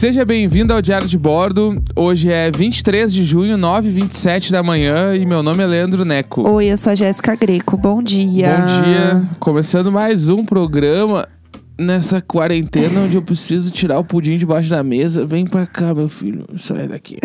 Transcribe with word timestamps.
Seja 0.00 0.24
bem-vindo 0.24 0.72
ao 0.72 0.80
Diário 0.80 1.06
de 1.06 1.18
Bordo. 1.18 1.74
Hoje 1.94 2.32
é 2.32 2.50
23 2.50 3.12
de 3.12 3.22
junho, 3.22 3.58
9h27 3.58 4.50
da 4.50 4.62
manhã 4.62 5.14
e 5.14 5.26
meu 5.26 5.42
nome 5.42 5.62
é 5.62 5.66
Leandro 5.66 6.06
Neco. 6.06 6.48
Oi, 6.48 6.68
eu 6.68 6.78
sou 6.78 6.92
a 6.92 6.94
Jéssica 6.94 7.36
Greco. 7.36 7.76
Bom 7.76 8.02
dia. 8.02 8.56
Bom 8.56 8.82
dia. 8.82 9.22
Começando 9.38 9.92
mais 9.92 10.30
um 10.30 10.42
programa 10.42 11.28
nessa 11.80 12.20
quarentena 12.20 13.00
onde 13.00 13.16
eu 13.16 13.22
preciso 13.22 13.70
tirar 13.70 13.98
o 13.98 14.04
pudim 14.04 14.36
debaixo 14.36 14.68
da 14.68 14.82
mesa. 14.82 15.24
Vem 15.24 15.46
pra 15.46 15.66
cá, 15.66 15.94
meu 15.94 16.08
filho. 16.08 16.44
Sai 16.58 16.86
daqui. 16.86 17.18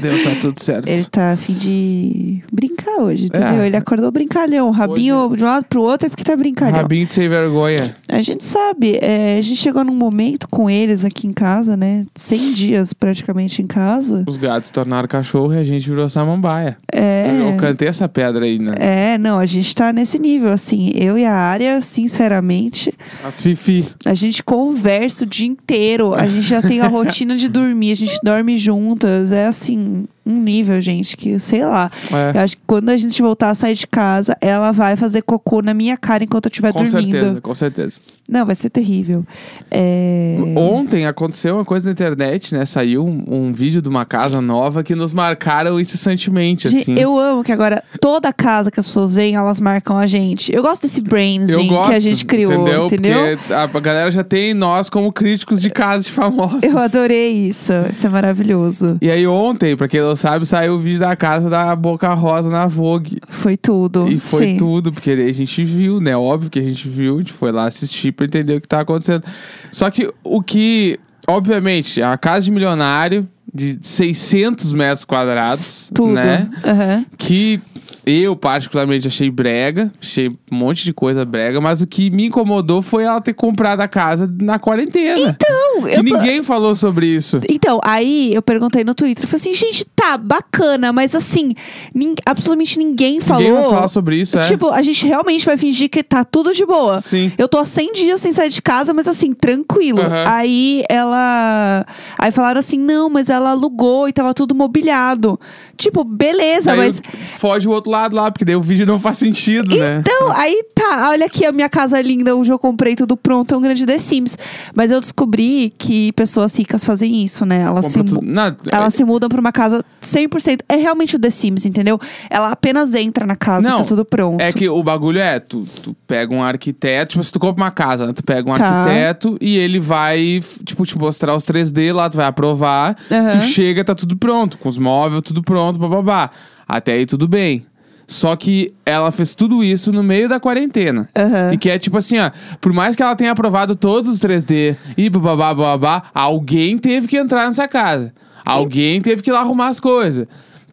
Deu, 0.00 0.22
tá 0.24 0.30
tudo 0.40 0.60
certo. 0.60 0.88
Ele 0.88 1.04
tá 1.04 1.32
a 1.32 1.36
fim 1.36 1.54
de 1.54 2.42
brincar 2.52 3.02
hoje, 3.02 3.26
entendeu? 3.26 3.62
É. 3.62 3.66
Ele 3.66 3.76
acordou 3.76 4.10
brincalhão. 4.10 4.70
Rabinho 4.70 5.34
de 5.36 5.44
um 5.44 5.46
lado 5.46 5.64
pro 5.66 5.82
outro 5.82 6.06
é 6.06 6.10
porque 6.10 6.24
tá 6.24 6.36
brincalhão. 6.36 6.76
Rabinho 6.76 7.06
de 7.06 7.14
sem 7.14 7.28
vergonha. 7.28 7.94
A 8.08 8.20
gente 8.20 8.44
sabe, 8.44 8.98
é, 9.00 9.38
a 9.38 9.42
gente 9.42 9.56
chegou 9.56 9.84
num 9.84 9.94
momento 9.94 10.48
com 10.48 10.68
eles 10.68 11.04
aqui 11.04 11.26
em 11.26 11.32
casa, 11.32 11.76
né? 11.76 12.06
100 12.14 12.52
dias 12.52 12.92
praticamente 12.92 13.62
em 13.62 13.66
casa. 13.66 14.24
Os 14.26 14.36
gatos 14.36 14.70
tornaram 14.70 15.06
cachorro 15.06 15.54
e 15.54 15.58
a 15.58 15.64
gente 15.64 15.88
virou 15.88 16.08
samambaia. 16.08 16.76
É. 16.92 17.30
Eu 17.40 17.56
cantei 17.56 17.88
essa 17.88 18.08
pedra 18.08 18.44
aí, 18.44 18.58
né? 18.58 18.74
É, 18.78 19.18
não, 19.18 19.38
a 19.38 19.46
gente 19.46 19.74
tá 19.74 19.92
nesse 19.92 20.18
nível, 20.18 20.50
assim. 20.50 20.90
Eu 20.94 21.16
e 21.16 21.24
a 21.24 21.34
Área, 21.34 21.80
sinceramente, 21.80 22.92
As 23.24 23.40
Fifi. 23.40 23.84
A 24.04 24.14
gente 24.14 24.42
conversa 24.42 25.24
o 25.24 25.26
dia 25.26 25.46
inteiro. 25.46 26.14
A 26.14 26.26
gente 26.26 26.46
já 26.46 26.62
tem 26.62 26.80
a 26.80 26.86
rotina 26.88 27.36
de 27.36 27.48
dormir, 27.48 27.92
a 27.92 27.96
gente 27.96 28.18
dorme 28.22 28.56
juntas. 28.56 29.32
É 29.32 29.46
assim, 29.46 30.06
um 30.24 30.40
nível, 30.40 30.80
gente, 30.80 31.16
que 31.16 31.38
sei 31.38 31.64
lá. 31.64 31.90
É. 32.12 32.36
Eu 32.36 32.40
acho 32.42 32.56
que 32.56 32.62
quando 32.66 32.88
a 32.90 32.96
gente 32.96 33.20
voltar 33.22 33.50
a 33.50 33.54
sair 33.54 33.74
de 33.74 33.86
casa, 33.86 34.36
ela 34.40 34.72
vai 34.72 34.96
fazer 34.96 35.22
cocô 35.22 35.62
na 35.62 35.74
minha 35.74 35.96
cara 35.96 36.24
enquanto 36.24 36.46
eu 36.46 36.50
estiver 36.50 36.72
Com 36.72 36.84
dormindo. 36.84 37.12
certeza, 37.12 37.40
com 37.40 37.54
certeza. 37.54 38.00
Não, 38.28 38.46
vai 38.46 38.54
ser 38.54 38.70
terrível. 38.70 39.24
É... 39.70 40.38
Ontem 40.56 41.04
aconteceu 41.04 41.56
uma 41.56 41.64
coisa 41.64 41.86
na 41.86 41.92
internet, 41.92 42.54
né? 42.54 42.64
Saiu 42.64 43.04
um, 43.04 43.24
um 43.26 43.52
vídeo 43.52 43.82
de 43.82 43.88
uma 43.88 44.04
casa 44.04 44.40
nova 44.40 44.84
que 44.84 44.94
nos 44.94 45.12
marcaram 45.12 45.80
incessantemente, 45.80 46.68
assim. 46.68 46.94
Eu 46.96 47.18
amo 47.18 47.42
que 47.42 47.50
agora 47.50 47.82
toda 48.00 48.32
casa 48.32 48.70
que 48.70 48.78
as 48.78 48.86
pessoas 48.86 49.16
veem, 49.16 49.34
elas 49.34 49.58
marcam 49.58 49.96
a 49.98 50.06
gente. 50.06 50.54
Eu 50.54 50.62
gosto 50.62 50.82
desse 50.82 51.00
branding 51.00 51.66
gosto, 51.66 51.90
que 51.90 51.96
a 51.96 52.00
gente 52.00 52.24
criou, 52.24 52.52
entendeu? 52.52 52.86
entendeu? 52.86 53.38
Porque 53.72 53.78
a 53.78 53.80
galera 53.80 54.12
já 54.12 54.22
tem 54.22 54.54
nós 54.54 54.88
como 54.88 55.12
críticos 55.12 55.60
de 55.60 55.70
casas 55.70 56.06
de 56.06 56.12
famosos. 56.12 56.62
Eu 56.62 56.78
adorei 56.78 57.32
isso. 57.32 57.72
Isso 57.90 58.06
é 58.06 58.10
maravilhoso. 58.10 58.96
E 59.00 59.10
aí 59.10 59.26
ontem, 59.26 59.76
pra 59.76 59.88
quem 59.88 60.00
não 60.10 60.16
sabe, 60.16 60.44
saiu 60.46 60.74
o 60.74 60.78
vídeo 60.78 61.00
da 61.00 61.14
casa 61.16 61.48
da 61.48 61.74
Boca 61.74 62.12
Rosa 62.14 62.50
na 62.50 62.66
Vogue. 62.66 63.20
Foi 63.28 63.56
tudo. 63.56 64.08
E 64.08 64.18
foi 64.18 64.46
Sim. 64.48 64.56
tudo, 64.56 64.92
porque 64.92 65.10
a 65.10 65.32
gente 65.32 65.64
viu, 65.64 66.00
né? 66.00 66.16
Óbvio 66.16 66.50
que 66.50 66.58
a 66.58 66.62
gente 66.62 66.88
viu, 66.88 67.16
a 67.16 67.18
gente 67.18 67.32
foi 67.32 67.52
lá 67.52 67.66
assistir 67.66 68.12
pra 68.12 68.26
entender 68.26 68.56
o 68.56 68.60
que 68.60 68.68
tá 68.68 68.80
acontecendo. 68.80 69.24
Só 69.70 69.88
que 69.90 70.12
o 70.24 70.42
que, 70.42 70.98
obviamente, 71.26 72.00
uma 72.00 72.18
casa 72.18 72.44
de 72.44 72.50
milionário 72.50 73.28
de 73.52 73.78
600 73.80 74.72
metros 74.72 75.04
quadrados, 75.04 75.90
Tudo. 75.94 76.12
né? 76.12 76.48
Aham. 76.64 77.06
Que 77.16 77.60
eu, 78.06 78.34
particularmente, 78.36 79.06
achei 79.08 79.30
brega. 79.30 79.92
Achei 80.00 80.28
um 80.28 80.36
monte 80.56 80.84
de 80.84 80.92
coisa 80.92 81.24
brega. 81.24 81.60
Mas 81.60 81.80
o 81.80 81.86
que 81.86 82.10
me 82.10 82.26
incomodou 82.26 82.82
foi 82.82 83.04
ela 83.04 83.20
ter 83.20 83.34
comprado 83.34 83.80
a 83.80 83.88
casa 83.88 84.30
na 84.40 84.58
quarentena. 84.58 85.18
Então, 85.20 85.82
que 85.84 85.94
eu 85.98 86.04
tô- 86.04 86.16
ninguém 86.18 86.42
falou 86.42 86.74
sobre 86.74 87.06
isso. 87.06 87.40
Então, 87.48 87.80
aí 87.84 88.32
eu 88.34 88.42
perguntei 88.42 88.84
no 88.84 88.94
Twitter, 88.94 89.24
eu 89.24 89.28
falei 89.28 89.40
assim, 89.40 89.54
gente, 89.54 89.84
tá 89.94 90.16
bacana, 90.16 90.92
mas 90.92 91.14
assim, 91.14 91.54
nin- 91.94 92.14
absolutamente 92.26 92.78
ninguém 92.78 93.20
falou. 93.20 93.42
Ninguém 93.42 93.60
vai 93.60 93.70
falar 93.70 93.88
sobre 93.88 94.16
isso, 94.16 94.38
é? 94.38 94.42
Tipo, 94.42 94.68
a 94.70 94.82
gente 94.82 95.06
realmente 95.06 95.44
vai 95.46 95.56
fingir 95.56 95.88
que 95.88 96.02
tá 96.02 96.24
tudo 96.24 96.52
de 96.52 96.64
boa. 96.66 96.98
Sim. 97.00 97.32
Eu 97.38 97.48
tô 97.48 97.58
há 97.58 97.64
100 97.64 97.92
dias 97.92 98.20
sem 98.20 98.32
sair 98.32 98.48
de 98.50 98.62
casa, 98.62 98.92
mas 98.92 99.06
assim, 99.08 99.32
tranquilo. 99.32 100.00
Aham. 100.00 100.24
Aí 100.26 100.82
ela. 100.88 101.84
Aí 102.18 102.30
falaram 102.30 102.60
assim: 102.60 102.78
não, 102.78 103.08
mas 103.10 103.28
ela 103.28 103.50
alugou 103.50 104.08
e 104.08 104.12
tava 104.12 104.32
tudo 104.34 104.54
mobiliado. 104.54 105.38
Tipo, 105.76 106.04
beleza, 106.04 106.70
Daí 106.74 106.78
mas. 106.78 107.02
foge 107.36 107.66
o 107.68 107.70
outro 107.70 107.89
lado 107.90 108.14
lá, 108.16 108.30
porque 108.30 108.44
daí 108.44 108.56
o 108.56 108.62
vídeo 108.62 108.86
não 108.86 108.98
faz 108.98 109.18
sentido, 109.18 109.76
né? 109.76 109.98
Então, 110.00 110.30
aí 110.36 110.64
tá, 110.74 111.08
olha 111.10 111.26
aqui 111.26 111.44
a 111.44 111.52
minha 111.52 111.68
casa 111.68 112.00
linda, 112.00 112.34
hoje 112.34 112.52
eu 112.52 112.58
comprei 112.58 112.94
tudo 112.96 113.16
pronto, 113.16 113.52
é 113.52 113.56
um 113.58 113.60
grande 113.60 113.84
The 113.84 113.98
Sims. 113.98 114.38
Mas 114.74 114.90
eu 114.90 115.00
descobri 115.00 115.72
que 115.76 116.12
pessoas 116.12 116.54
ricas 116.56 116.84
fazem 116.84 117.22
isso, 117.24 117.44
né? 117.44 117.62
Elas, 117.62 117.86
se, 117.86 117.98
Compra 117.98 118.20
Não, 118.22 118.56
elas 118.70 118.94
se 118.94 119.04
mudam 119.04 119.28
pra 119.28 119.40
uma 119.40 119.52
casa 119.52 119.84
100%. 120.02 120.60
É 120.68 120.76
realmente 120.76 121.16
o 121.16 121.18
The 121.18 121.30
Sims, 121.30 121.66
entendeu? 121.66 122.00
Ela 122.30 122.52
apenas 122.52 122.94
entra 122.94 123.26
na 123.26 123.36
casa 123.36 123.66
e 123.66 123.70
Não, 123.70 123.78
tá 123.78 123.84
tudo 123.84 124.04
pronto. 124.04 124.40
É 124.40 124.52
que 124.52 124.68
o 124.68 124.82
bagulho 124.82 125.18
é, 125.18 125.40
tu, 125.40 125.64
tu 125.82 125.94
pega 126.06 126.32
um 126.32 126.42
arquiteto, 126.42 127.12
tipo, 127.12 127.24
se 127.24 127.32
tu 127.32 127.40
compra 127.40 127.64
uma 127.64 127.70
casa, 127.70 128.06
né? 128.06 128.12
Tu 128.12 128.22
pega 128.22 128.48
um 128.50 128.54
Tá. 128.54 128.64
arquiteto 128.66 129.36
e 129.40 129.58
ele 129.58 129.78
vai, 129.80 130.42
tipo, 130.64 130.84
te 130.84 130.96
mostrar 130.96 131.34
os 131.34 131.44
3D 131.44 131.92
lá, 131.92 132.08
tu 132.08 132.16
vai 132.16 132.26
aprovar, 132.26 132.96
Aham. 133.10 133.30
tu 133.38 133.40
chega, 133.44 133.84
tá 133.84 133.94
tudo 133.94 134.16
pronto, 134.16 134.58
com 134.58 134.68
os 134.68 134.78
móveis, 134.78 135.22
tudo 135.22 135.42
pronto, 135.42 135.78
bababá. 135.78 136.30
Até 136.68 136.92
aí 136.92 137.06
tudo 137.06 137.26
bem. 137.26 137.64
Só 138.10 138.34
que 138.34 138.74
ela 138.84 139.12
fez 139.12 139.36
tudo 139.36 139.62
isso 139.62 139.92
no 139.92 140.02
meio 140.02 140.28
da 140.28 140.40
quarentena. 140.40 141.08
Aham. 141.16 141.52
E 141.52 141.56
que 141.56 141.70
é 141.70 141.78
tipo 141.78 141.96
assim, 141.96 142.18
ó, 142.18 142.32
por 142.60 142.72
mais 142.72 142.96
que 142.96 143.02
ela 143.04 143.14
tenha 143.14 143.30
aprovado 143.30 143.76
todos 143.76 144.10
os 144.10 144.18
3D 144.18 144.76
e 144.96 145.08
bababá, 145.08 145.54
bababá, 145.54 146.02
alguém 146.12 146.76
teve 146.76 147.06
que 147.06 147.16
entrar 147.16 147.46
nessa 147.46 147.68
casa. 147.68 148.12
Alguém 148.44 149.00
teve 149.00 149.22
que 149.22 149.30
ir 149.30 149.32
lá 149.32 149.38
arrumar 149.38 149.68
as 149.68 149.78
coisas. 149.78 150.26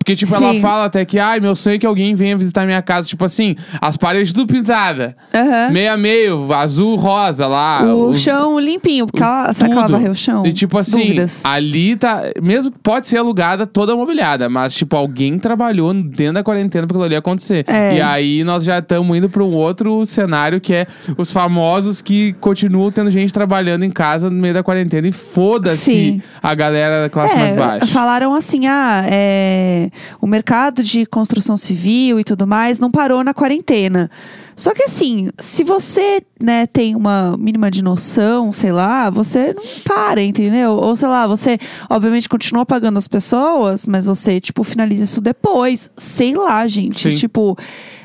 Porque, 0.08 0.16
tipo, 0.16 0.34
ela 0.36 0.54
Sim. 0.54 0.62
fala 0.62 0.86
até 0.86 1.04
que, 1.04 1.20
ai, 1.20 1.42
meu 1.42 1.54
sonho 1.54 1.76
é 1.76 1.78
que 1.80 1.86
alguém 1.86 2.16
venha 2.16 2.38
visitar 2.38 2.66
minha 2.66 2.82
casa. 2.82 3.10
Tipo 3.10 3.26
assim, 3.26 3.58
as 3.82 3.98
paredes 3.98 4.32
tudo 4.32 4.48
pintadas. 4.54 5.14
Aham. 5.36 5.70
Meio 5.72 5.92
a 5.92 5.98
meio, 5.98 6.54
azul, 6.54 6.96
rosa 6.96 7.46
lá. 7.46 7.84
O 7.84 8.08
os- 8.12 8.22
chão 8.22 8.58
limpinho, 8.58 9.06
porque 9.06 9.22
ela, 9.22 9.52
será 9.52 9.68
que 9.70 9.78
ela 9.78 9.88
varreu 9.90 10.12
o 10.12 10.16
chão? 10.16 10.46
E 10.46 10.54
tipo 10.54 10.78
assim, 10.78 11.02
Dúvidas. 11.08 11.44
ali 11.44 11.98
tá. 11.98 12.22
Mesmo 12.42 12.72
que 12.72 12.80
pode 12.80 13.06
ser 13.06 13.18
alugada 13.18 13.68
toda 13.68 13.94
mobiliada, 13.98 14.48
mas 14.48 14.74
tipo, 14.74 14.96
alguém 14.96 15.38
trabalhou 15.38 15.94
dentro 15.94 16.36
da 16.36 16.44
quarentena 16.44 16.88
pra 16.88 16.96
aquilo 16.96 17.04
ali 17.04 17.16
acontecer. 17.18 17.66
É. 17.68 17.98
E 17.98 18.02
aí 18.02 18.46
nós 18.46 18.64
já 18.64 18.80
estamos 18.80 19.18
indo 19.18 19.28
pra 19.30 19.44
um 19.44 19.52
outro 19.54 20.06
cenário 20.06 20.62
que 20.62 20.74
é 20.74 20.88
os 21.18 21.34
famosos 21.34 22.02
que 22.02 22.32
continuam 22.40 22.90
tendo 22.94 23.12
gente 23.12 23.34
trabalhando 23.34 23.84
em 23.84 23.92
casa 23.92 24.30
no 24.30 24.38
meio 24.42 24.54
da 24.54 24.64
quarentena. 24.64 25.06
E 25.06 25.12
foda-se 25.12 26.24
a 26.42 26.56
galera 26.56 27.02
da 27.04 27.10
classe 27.10 27.36
mais 27.36 27.52
baixa. 27.58 27.88
Falaram 27.88 28.34
assim: 28.34 28.68
ah, 28.68 29.04
é, 29.06 29.90
o 30.22 30.28
mercado 30.28 30.84
de 30.84 31.06
construção 31.06 31.58
civil 31.58 32.20
e 32.20 32.24
tudo 32.24 32.46
mais 32.46 32.80
não 32.80 32.92
parou 32.92 33.24
na 33.24 33.34
quarentena. 33.34 34.10
Só 34.56 34.74
que 34.74 34.84
assim, 34.84 35.30
se 35.38 35.64
você 35.64 36.22
né, 36.42 36.66
tem 36.66 36.96
uma 36.96 37.38
mínima 37.38 37.70
de 37.70 37.84
noção, 37.84 38.52
sei 38.52 38.72
lá, 38.72 39.10
você 39.10 39.54
não 39.54 39.64
para, 39.84 40.22
entendeu? 40.22 40.72
Ou 40.72 40.96
sei 40.96 41.08
lá, 41.08 41.28
você 41.28 41.60
obviamente 41.90 42.28
continua 42.28 42.66
pagando 42.66 42.98
as 42.98 43.08
pessoas, 43.08 43.86
mas 43.86 44.08
você, 44.08 44.40
tipo, 44.40 44.64
finaliza 44.64 45.04
isso 45.04 45.22
depois. 45.22 45.92
Sei 45.96 46.36
lá, 46.36 46.68
gente. 46.68 47.12
Sim. 47.12 47.16
Tipo, 47.16 47.56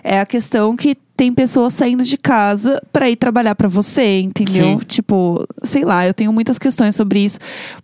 é 0.04 0.20
a 0.20 0.26
questão 0.26 0.76
que 0.76 0.94
tem 1.22 1.32
pessoas 1.32 1.72
saindo 1.74 2.02
de 2.02 2.16
casa 2.16 2.82
pra 2.92 3.08
ir 3.08 3.14
trabalhar 3.14 3.54
pra 3.54 3.68
você, 3.68 4.18
entendeu? 4.18 4.80
Sim. 4.80 4.86
Tipo, 4.88 5.46
sei 5.62 5.84
lá, 5.84 6.04
eu 6.04 6.12
tenho 6.12 6.32
muitas 6.32 6.58
questões 6.58 6.96
sobre 6.96 7.20
isso, 7.20 7.38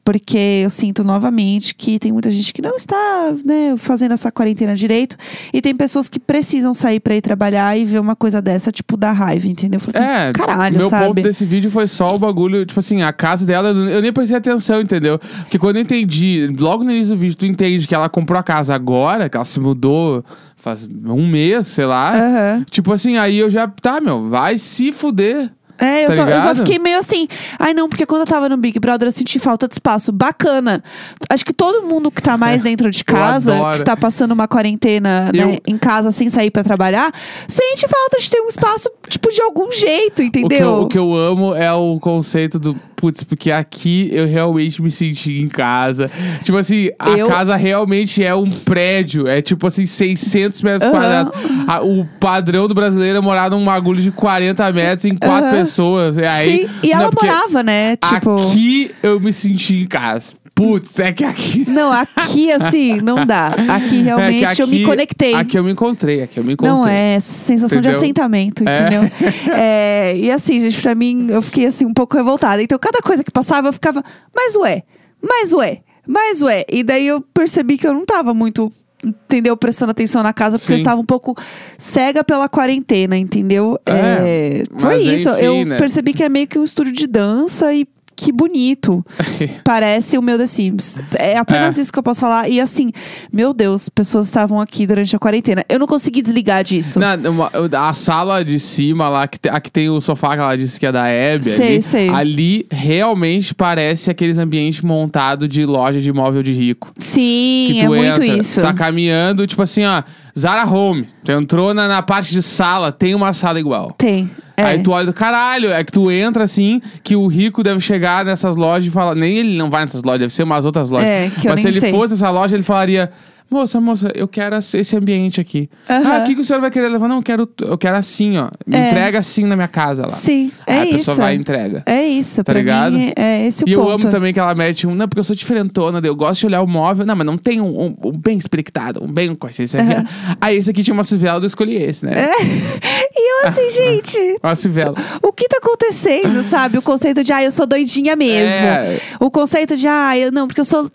porque 0.04 0.62
eu 0.64 0.70
sinto 0.70 1.04
novamente 1.04 1.72
que 1.72 2.00
tem 2.00 2.10
muita 2.10 2.32
gente 2.32 2.52
que 2.52 2.60
não 2.60 2.74
está, 2.76 3.32
né, 3.44 3.76
fazendo 3.76 4.12
essa 4.12 4.32
quarentena 4.32 4.74
direito, 4.74 5.16
e 5.52 5.62
tem 5.62 5.72
pessoas 5.72 6.08
que 6.08 6.18
precisam 6.18 6.74
sair 6.74 6.98
pra 6.98 7.14
ir 7.14 7.20
trabalhar 7.20 7.78
e 7.78 7.84
ver 7.84 8.00
uma 8.00 8.16
coisa 8.16 8.42
dessa, 8.42 8.72
tipo, 8.72 8.96
dar 8.96 9.12
raiva, 9.12 9.46
entendeu? 9.46 9.78
Assim, 9.86 10.04
É, 10.04 10.32
caralho, 10.32 10.76
meu 10.76 10.90
sabe? 10.90 11.06
ponto 11.06 11.22
desse 11.22 11.46
vídeo 11.46 11.70
foi 11.70 11.86
só 11.86 12.16
o 12.16 12.18
bagulho, 12.18 12.66
tipo 12.66 12.80
assim, 12.80 13.02
a 13.02 13.12
casa 13.12 13.46
dela, 13.46 13.68
eu 13.68 14.02
nem 14.02 14.12
prestei 14.12 14.36
atenção, 14.36 14.80
entendeu? 14.80 15.16
Porque 15.42 15.60
quando 15.60 15.76
eu 15.76 15.82
entendi, 15.82 16.52
logo 16.58 16.82
no 16.82 16.90
início 16.90 17.14
do 17.14 17.20
vídeo, 17.20 17.36
tu 17.36 17.46
entende 17.46 17.86
que 17.86 17.94
ela 17.94 18.08
comprou 18.08 18.40
a 18.40 18.42
casa 18.42 18.74
agora, 18.74 19.28
que 19.28 19.36
ela 19.36 19.44
se 19.44 19.60
mudou 19.60 20.24
faz 20.58 20.88
um 20.88 21.26
mês, 21.26 21.66
sei 21.68 21.86
lá. 21.86 22.12
Aham. 22.14 22.64
Tipo 22.70 22.92
assim, 22.92 23.16
aí 23.16 23.38
eu 23.38 23.48
já, 23.50 23.66
tá, 23.68 24.00
meu, 24.00 24.28
vai 24.28 24.58
se 24.58 24.92
fuder. 24.92 25.50
É, 25.80 26.06
eu, 26.06 26.08
Tá 26.08 26.14
só, 26.16 26.22
eu 26.28 26.42
só 26.42 26.54
fiquei 26.56 26.76
meio 26.76 26.98
assim. 26.98 27.28
Ai, 27.56 27.72
não, 27.72 27.88
porque 27.88 28.04
quando 28.04 28.22
eu 28.22 28.26
tava 28.26 28.48
no 28.48 28.56
Big 28.56 28.80
Brother 28.80 29.06
eu 29.06 29.12
senti 29.12 29.38
falta 29.38 29.68
de 29.68 29.74
espaço. 29.74 30.10
Bacana. 30.10 30.82
Acho 31.30 31.44
que 31.44 31.52
todo 31.52 31.86
mundo 31.86 32.10
que 32.10 32.20
tá 32.20 32.36
mais 32.36 32.64
dentro 32.64 32.90
de 32.90 33.04
casa, 33.04 33.56
que 33.70 33.76
está 33.76 33.96
passando 33.96 34.32
uma 34.32 34.48
quarentena 34.48 35.30
né, 35.32 35.54
Eu- 35.54 35.60
em 35.72 35.78
casa 35.78 36.10
sem 36.10 36.28
sair 36.30 36.50
pra 36.50 36.64
trabalhar, 36.64 37.12
sente 37.46 37.86
falta 37.86 38.18
de 38.18 38.28
ter 38.28 38.40
um 38.40 38.48
espaço, 38.48 38.90
tipo, 39.08 39.30
de 39.30 39.40
algum 39.40 39.70
jeito, 39.70 40.14
O 40.20 40.30
que, 40.32 40.40
entendeu? 40.40 40.58
eu, 40.68 40.82
o 40.82 40.88
que 40.88 40.98
eu 40.98 41.14
amo 41.14 41.54
é 41.54 41.72
o 41.72 42.00
conceito 42.00 42.58
do, 42.58 42.74
putz, 42.98 43.22
porque 43.22 43.50
aqui 43.52 44.10
eu 44.12 44.26
realmente 44.26 44.82
me 44.82 44.90
senti 44.90 45.38
em 45.38 45.46
casa. 45.46 46.10
Tipo 46.42 46.58
assim, 46.58 46.88
a 46.98 47.10
Eu- 47.10 47.28
casa 47.28 47.54
realmente 47.54 48.22
é 48.24 48.34
um 48.34 48.50
prédio, 48.50 49.28
é 49.28 49.40
tipo 49.40 49.66
assim, 49.68 49.86
600 49.86 50.60
metros 50.62 50.82
Aham. 50.82 50.90
quadrados. 50.90 51.32
A- 51.68 51.80
o 51.80 52.04
padrão 52.18 52.66
do 52.66 52.74
brasileiro 52.74 53.18
é 53.18 53.20
morar 53.20 53.50
num 53.50 53.64
bagulho 53.64 54.02
de 54.02 54.10
40 54.10 54.70
metros 54.72 55.04
em 55.04 55.14
quatro 55.16 55.46
Aham. 55.48 55.56
pessoas. 55.58 56.16
E 56.16 56.24
aí, 56.24 56.66
Sim, 56.66 56.68
e 56.82 56.90
ela 56.92 57.04
não, 57.04 57.10
morava, 57.22 57.62
né? 57.62 57.96
Tipo. 57.96 58.34
Aqui 58.34 58.90
eu 59.02 59.20
me 59.20 59.32
senti 59.32 59.76
em 59.76 59.86
casa. 59.86 60.32
Putz, 60.58 60.98
é 60.98 61.12
que 61.12 61.24
aqui. 61.24 61.64
Não, 61.70 61.92
aqui 61.92 62.50
assim, 62.50 63.00
não 63.00 63.24
dá. 63.24 63.54
Aqui 63.68 64.02
realmente 64.02 64.44
é 64.44 64.54
que 64.54 64.62
eu 64.62 64.66
me 64.66 64.76
aqui- 64.76 64.84
conectei. 64.84 65.34
Aqui 65.34 65.58
eu 65.58 65.62
me 65.62 65.70
encontrei, 65.70 66.22
aqui 66.22 66.38
eu 66.40 66.44
me 66.44 66.54
encontrei. 66.54 66.74
Não, 66.76 66.86
é 66.86 67.20
sensação 67.20 67.80
de 67.80 67.86
Entendeu? 67.88 67.98
assentamento, 67.98 68.64
É. 68.66 68.80
entendeu? 68.80 69.02
É, 69.56 70.16
e 70.16 70.30
assim, 70.30 70.58
gente, 70.60 70.80
pra 70.82 70.94
mim, 70.94 71.28
eu 71.30 71.40
fiquei 71.40 71.66
assim, 71.66 71.86
um 71.86 71.94
pouco 71.94 72.16
revoltada. 72.16 72.60
Então, 72.62 72.78
cada 72.78 73.00
coisa 73.00 73.22
que 73.22 73.30
passava, 73.30 73.68
eu 73.68 73.72
ficava, 73.72 74.02
mas 74.34 74.56
ué, 74.56 74.82
Mas 75.22 75.52
ué, 75.52 75.78
mas 76.06 76.42
ué. 76.42 76.64
E 76.70 76.82
daí 76.82 77.06
eu 77.06 77.20
percebi 77.20 77.78
que 77.78 77.86
eu 77.86 77.92
não 77.94 78.04
tava 78.04 78.32
muito, 78.34 78.72
entendeu? 79.04 79.56
Prestando 79.56 79.90
atenção 79.92 80.22
na 80.22 80.32
casa, 80.32 80.58
porque 80.58 80.72
eu 80.72 80.76
Sim. 80.76 80.82
estava 80.82 81.00
um 81.00 81.04
pouco 81.04 81.36
cega 81.78 82.24
pela 82.24 82.48
quarentena, 82.48 83.16
entendeu? 83.16 83.78
É, 83.86 84.64
foi 84.78 85.04
mas 85.04 85.20
isso. 85.20 85.30
enfim, 85.30 85.40
eu 85.44 85.64
né? 85.64 85.76
percebi 85.76 86.12
que 86.12 86.22
é 86.24 86.28
meio 86.28 86.46
que 86.48 86.58
um 86.58 86.64
estúdio 86.64 86.92
de 86.92 87.06
dança 87.06 87.72
e. 87.72 87.86
Que 88.20 88.32
bonito. 88.32 89.06
Parece 89.62 90.18
o 90.18 90.22
meu 90.22 90.36
The 90.36 90.46
Sims. 90.46 91.00
É 91.16 91.36
apenas 91.38 91.78
É. 91.78 91.82
isso 91.82 91.92
que 91.92 91.98
eu 92.00 92.02
posso 92.02 92.18
falar. 92.20 92.48
E 92.48 92.60
assim, 92.60 92.90
meu 93.32 93.54
Deus, 93.54 93.88
pessoas 93.88 94.26
estavam 94.26 94.60
aqui 94.60 94.88
durante 94.88 95.14
a 95.14 95.20
quarentena. 95.20 95.64
Eu 95.68 95.78
não 95.78 95.86
consegui 95.86 96.20
desligar 96.20 96.64
disso. 96.64 96.98
Na, 96.98 97.14
uma- 97.14 97.48
a 97.78 97.92
sala 97.94 98.44
de 98.44 98.58
cima 98.58 99.08
lá, 99.08 99.28
que 99.28 99.38
a 99.48 99.60
que 99.60 99.70
tem 99.70 99.88
o 99.88 100.00
sofá 100.00 100.34
que 100.34 100.40
ela 100.42 100.56
disse 100.58 100.80
que 100.80 100.86
é 100.86 100.90
da 100.90 101.06
Hebe. 101.06 101.44
Sei, 101.44 101.66
ali, 101.76 101.82
sei. 101.82 102.08
ali 102.08 102.66
realmente 102.72 103.54
parece 103.54 104.10
aqueles 104.10 104.36
ambientes 104.36 104.82
montados 104.82 105.48
de 105.48 105.64
loja 105.64 106.00
de 106.00 106.08
imóvel 106.10 106.42
de 106.42 106.52
rico. 106.52 106.90
Sim, 106.98 107.78
é 107.78 107.82
tu 107.84 107.86
muito 107.86 108.22
entra, 108.22 108.26
isso. 108.26 108.60
Tá 108.60 108.74
caminhando, 108.74 109.46
tipo 109.46 109.62
assim, 109.62 109.84
ó. 109.84 110.02
Zara 110.36 110.66
Home. 110.68 111.06
Tu 111.24 111.30
entrou 111.30 111.72
na, 111.72 111.86
na 111.86 112.02
parte 112.02 112.32
de 112.32 112.42
sala, 112.42 112.90
tem 112.90 113.14
uma 113.14 113.32
sala 113.32 113.60
igual. 113.60 113.94
Tem. 113.96 114.28
É. 114.58 114.64
Aí 114.64 114.82
tu 114.82 114.90
olha 114.90 115.06
do 115.06 115.12
caralho, 115.12 115.70
é 115.72 115.84
que 115.84 115.92
tu 115.92 116.10
entra 116.10 116.42
assim, 116.42 116.82
que 117.04 117.14
o 117.14 117.28
rico 117.28 117.62
deve 117.62 117.80
chegar 117.80 118.24
nessas 118.24 118.56
lojas 118.56 118.88
e 118.88 118.90
falar. 118.90 119.14
Nem 119.14 119.38
ele 119.38 119.56
não 119.56 119.70
vai 119.70 119.84
nessas 119.84 120.02
lojas, 120.02 120.18
deve 120.18 120.32
ser 120.34 120.42
umas 120.42 120.64
outras 120.64 120.90
lojas. 120.90 121.08
É, 121.08 121.30
que 121.40 121.46
eu 121.46 121.52
Mas 121.52 121.60
se 121.60 121.64
nem 121.66 121.72
ele 121.72 121.80
sei. 121.80 121.90
fosse 121.92 122.14
nessa 122.14 122.28
loja, 122.30 122.56
ele 122.56 122.64
falaria. 122.64 123.08
Moça, 123.50 123.80
moça, 123.80 124.12
eu 124.14 124.28
quero 124.28 124.54
esse 124.56 124.94
ambiente 124.96 125.40
aqui. 125.40 125.70
Aham. 125.88 126.12
Ah, 126.12 126.18
o 126.20 126.24
que, 126.26 126.34
que 126.34 126.40
o 126.42 126.44
senhor 126.44 126.60
vai 126.60 126.70
querer 126.70 126.88
levar? 126.88 127.08
Não, 127.08 127.16
eu 127.16 127.22
quero, 127.22 127.48
eu 127.62 127.78
quero 127.78 127.96
assim, 127.96 128.36
ó. 128.36 128.48
Me 128.66 128.76
É. 128.76 128.88
entrega 128.88 129.18
assim 129.18 129.44
na 129.46 129.56
minha 129.56 129.68
casa 129.68 130.02
lá. 130.02 130.10
Sim, 130.10 130.52
é 130.66 130.72
Aí 130.74 130.78
a 130.80 130.84
isso. 130.84 130.94
pessoa 130.98 131.16
vai 131.16 131.34
e 131.34 131.38
entrega. 131.38 131.82
É 131.86 132.04
isso, 132.06 132.36
Tá 132.36 132.44
pra 132.52 132.54
ligado? 132.60 132.92
mim 132.92 133.10
é 133.16 133.46
esse 133.46 133.64
o 133.64 133.68
E 133.68 133.72
eu 133.72 133.80
ponto. 133.82 134.04
amo 134.04 134.10
também 134.12 134.34
que 134.34 134.38
ela 134.40 134.54
mete 134.54 134.86
um. 134.86 134.94
Não, 134.94 135.08
porque 135.08 135.20
eu 135.20 135.24
sou 135.24 135.34
diferentona, 135.34 136.00
eu 136.04 136.14
gosto 136.14 136.40
de 136.40 136.46
olhar 136.46 136.60
o 136.60 136.66
móvel. 136.66 137.06
Não, 137.06 137.16
mas 137.16 137.26
não 137.26 137.38
tem 137.38 137.58
um, 137.60 137.68
um- 137.86 137.96
um 138.04 138.12
bem 138.12 138.36
espectado, 138.36 139.02
um 139.02 139.08
bem. 139.10 139.34
Esse 139.58 139.78
aqui. 139.78 140.06
Aí 140.40 140.56
esse 140.58 140.70
aqui 140.70 140.82
tinha 140.82 140.92
uma 140.94 141.04
fivela, 141.04 141.40
eu 141.42 141.46
escolhi 141.46 141.76
esse, 141.76 142.04
né? 142.04 142.12
É. 142.24 142.28
E 143.20 143.44
eu 143.44 143.48
assim, 143.48 143.70
gente, 143.70 144.38
Uma 144.42 144.54
fivela. 144.54 144.94
o 145.22 145.32
que 145.32 145.48
tá 145.48 145.56
acontecendo, 145.58 146.42
sabe? 146.44 146.76
O 146.78 146.82
conceito 146.82 147.24
de, 147.24 147.32
ah, 147.32 147.42
eu 147.42 147.50
sou 147.50 147.66
doidinha 147.66 148.14
mesmo. 148.14 148.58
É. 148.58 149.00
O 149.20 149.30
conceito 149.30 149.76
de, 149.76 149.86
ah, 149.88 150.16
eu 150.18 150.30
não, 150.30 150.46
porque 150.46 150.60
eu 150.60 150.64
sou 150.64 150.90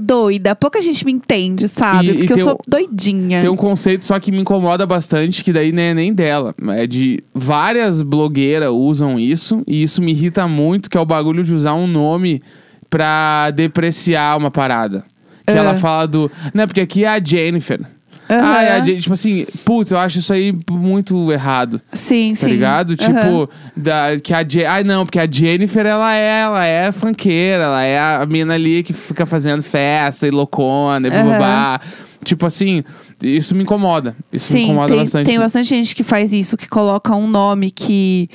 doida. 0.00 0.54
Pouca 0.54 0.80
gente 0.82 1.04
me 1.04 1.12
entende, 1.12 1.66
sabe? 1.68 1.93
E- 2.02 2.06
e 2.10 2.14
porque 2.18 2.32
eu 2.32 2.36
tem 2.36 2.44
sou 2.44 2.54
um- 2.54 2.70
doidinha. 2.70 3.40
Tem 3.40 3.50
um 3.50 3.56
conceito 3.56 4.04
só 4.04 4.18
que 4.18 4.32
me 4.32 4.40
incomoda 4.40 4.86
bastante, 4.86 5.44
que 5.44 5.52
daí 5.52 5.70
não 5.72 5.82
é 5.82 5.94
nem 5.94 6.12
dela. 6.12 6.54
É 6.70 6.86
de 6.86 7.22
várias 7.34 8.00
blogueiras 8.02 8.70
usam 8.70 9.18
isso, 9.20 9.62
e 9.66 9.82
isso 9.82 10.00
me 10.02 10.12
irrita 10.12 10.46
muito, 10.48 10.88
que 10.90 10.96
é 10.96 11.00
o 11.00 11.04
bagulho 11.06 11.44
de 11.44 11.52
usar 11.54 11.74
um 11.74 11.86
nome 11.86 12.40
pra 12.88 13.50
depreciar 13.50 14.36
uma 14.38 14.50
parada. 14.50 15.04
Que 15.46 15.52
É. 15.52 15.56
ela 15.56 15.74
fala 15.74 16.06
do. 16.06 16.30
Não, 16.54 16.66
porque 16.66 16.80
aqui 16.80 17.04
é 17.04 17.08
a 17.08 17.22
Jennifer. 17.22 17.80
Ah, 18.28 18.62
é 18.62 18.72
a 18.72 18.78
Jennifer. 18.78 19.00
Tipo 19.02 19.12
assim, 19.14 19.46
putz, 19.64 19.90
eu 19.90 19.98
acho 19.98 20.18
isso 20.18 20.32
aí 20.32 20.56
muito 20.70 21.30
errado. 21.30 21.80
Sim, 21.92 22.30
Tá 22.30 22.36
sim. 22.46 22.50
ligado? 22.52 22.94
Aham. 23.00 23.12
Tipo, 23.20 23.50
da, 23.76 24.18
que 24.22 24.32
a 24.32 24.42
Je 24.46 24.64
Ai, 24.64 24.82
não, 24.84 25.04
porque 25.04 25.18
a 25.18 25.30
Jennifer, 25.30 25.84
ela 25.84 26.14
é, 26.14 26.40
ela 26.42 26.64
é 26.64 26.90
funkeira, 26.92 27.64
ela 27.64 27.82
é 27.82 27.98
a 27.98 28.24
mina 28.26 28.54
ali 28.54 28.82
que 28.82 28.92
fica 28.92 29.26
fazendo 29.26 29.62
festa 29.62 30.26
e 30.26 30.30
loucona 30.30 31.06
e 31.06 31.10
blá 31.10 31.22
blá. 31.38 31.80
Tipo 32.24 32.46
assim, 32.46 32.82
isso 33.22 33.54
me 33.54 33.62
incomoda. 33.62 34.16
Isso 34.32 34.52
me 34.54 34.58
Sim, 34.60 34.64
incomoda 34.64 34.88
tem, 34.88 34.98
bastante. 34.98 35.26
tem 35.26 35.38
bastante 35.38 35.68
gente 35.68 35.94
que 35.94 36.02
faz 36.02 36.32
isso, 36.32 36.56
que 36.56 36.66
coloca 36.68 37.14
um 37.14 37.28
nome 37.28 37.70
que 37.70 38.30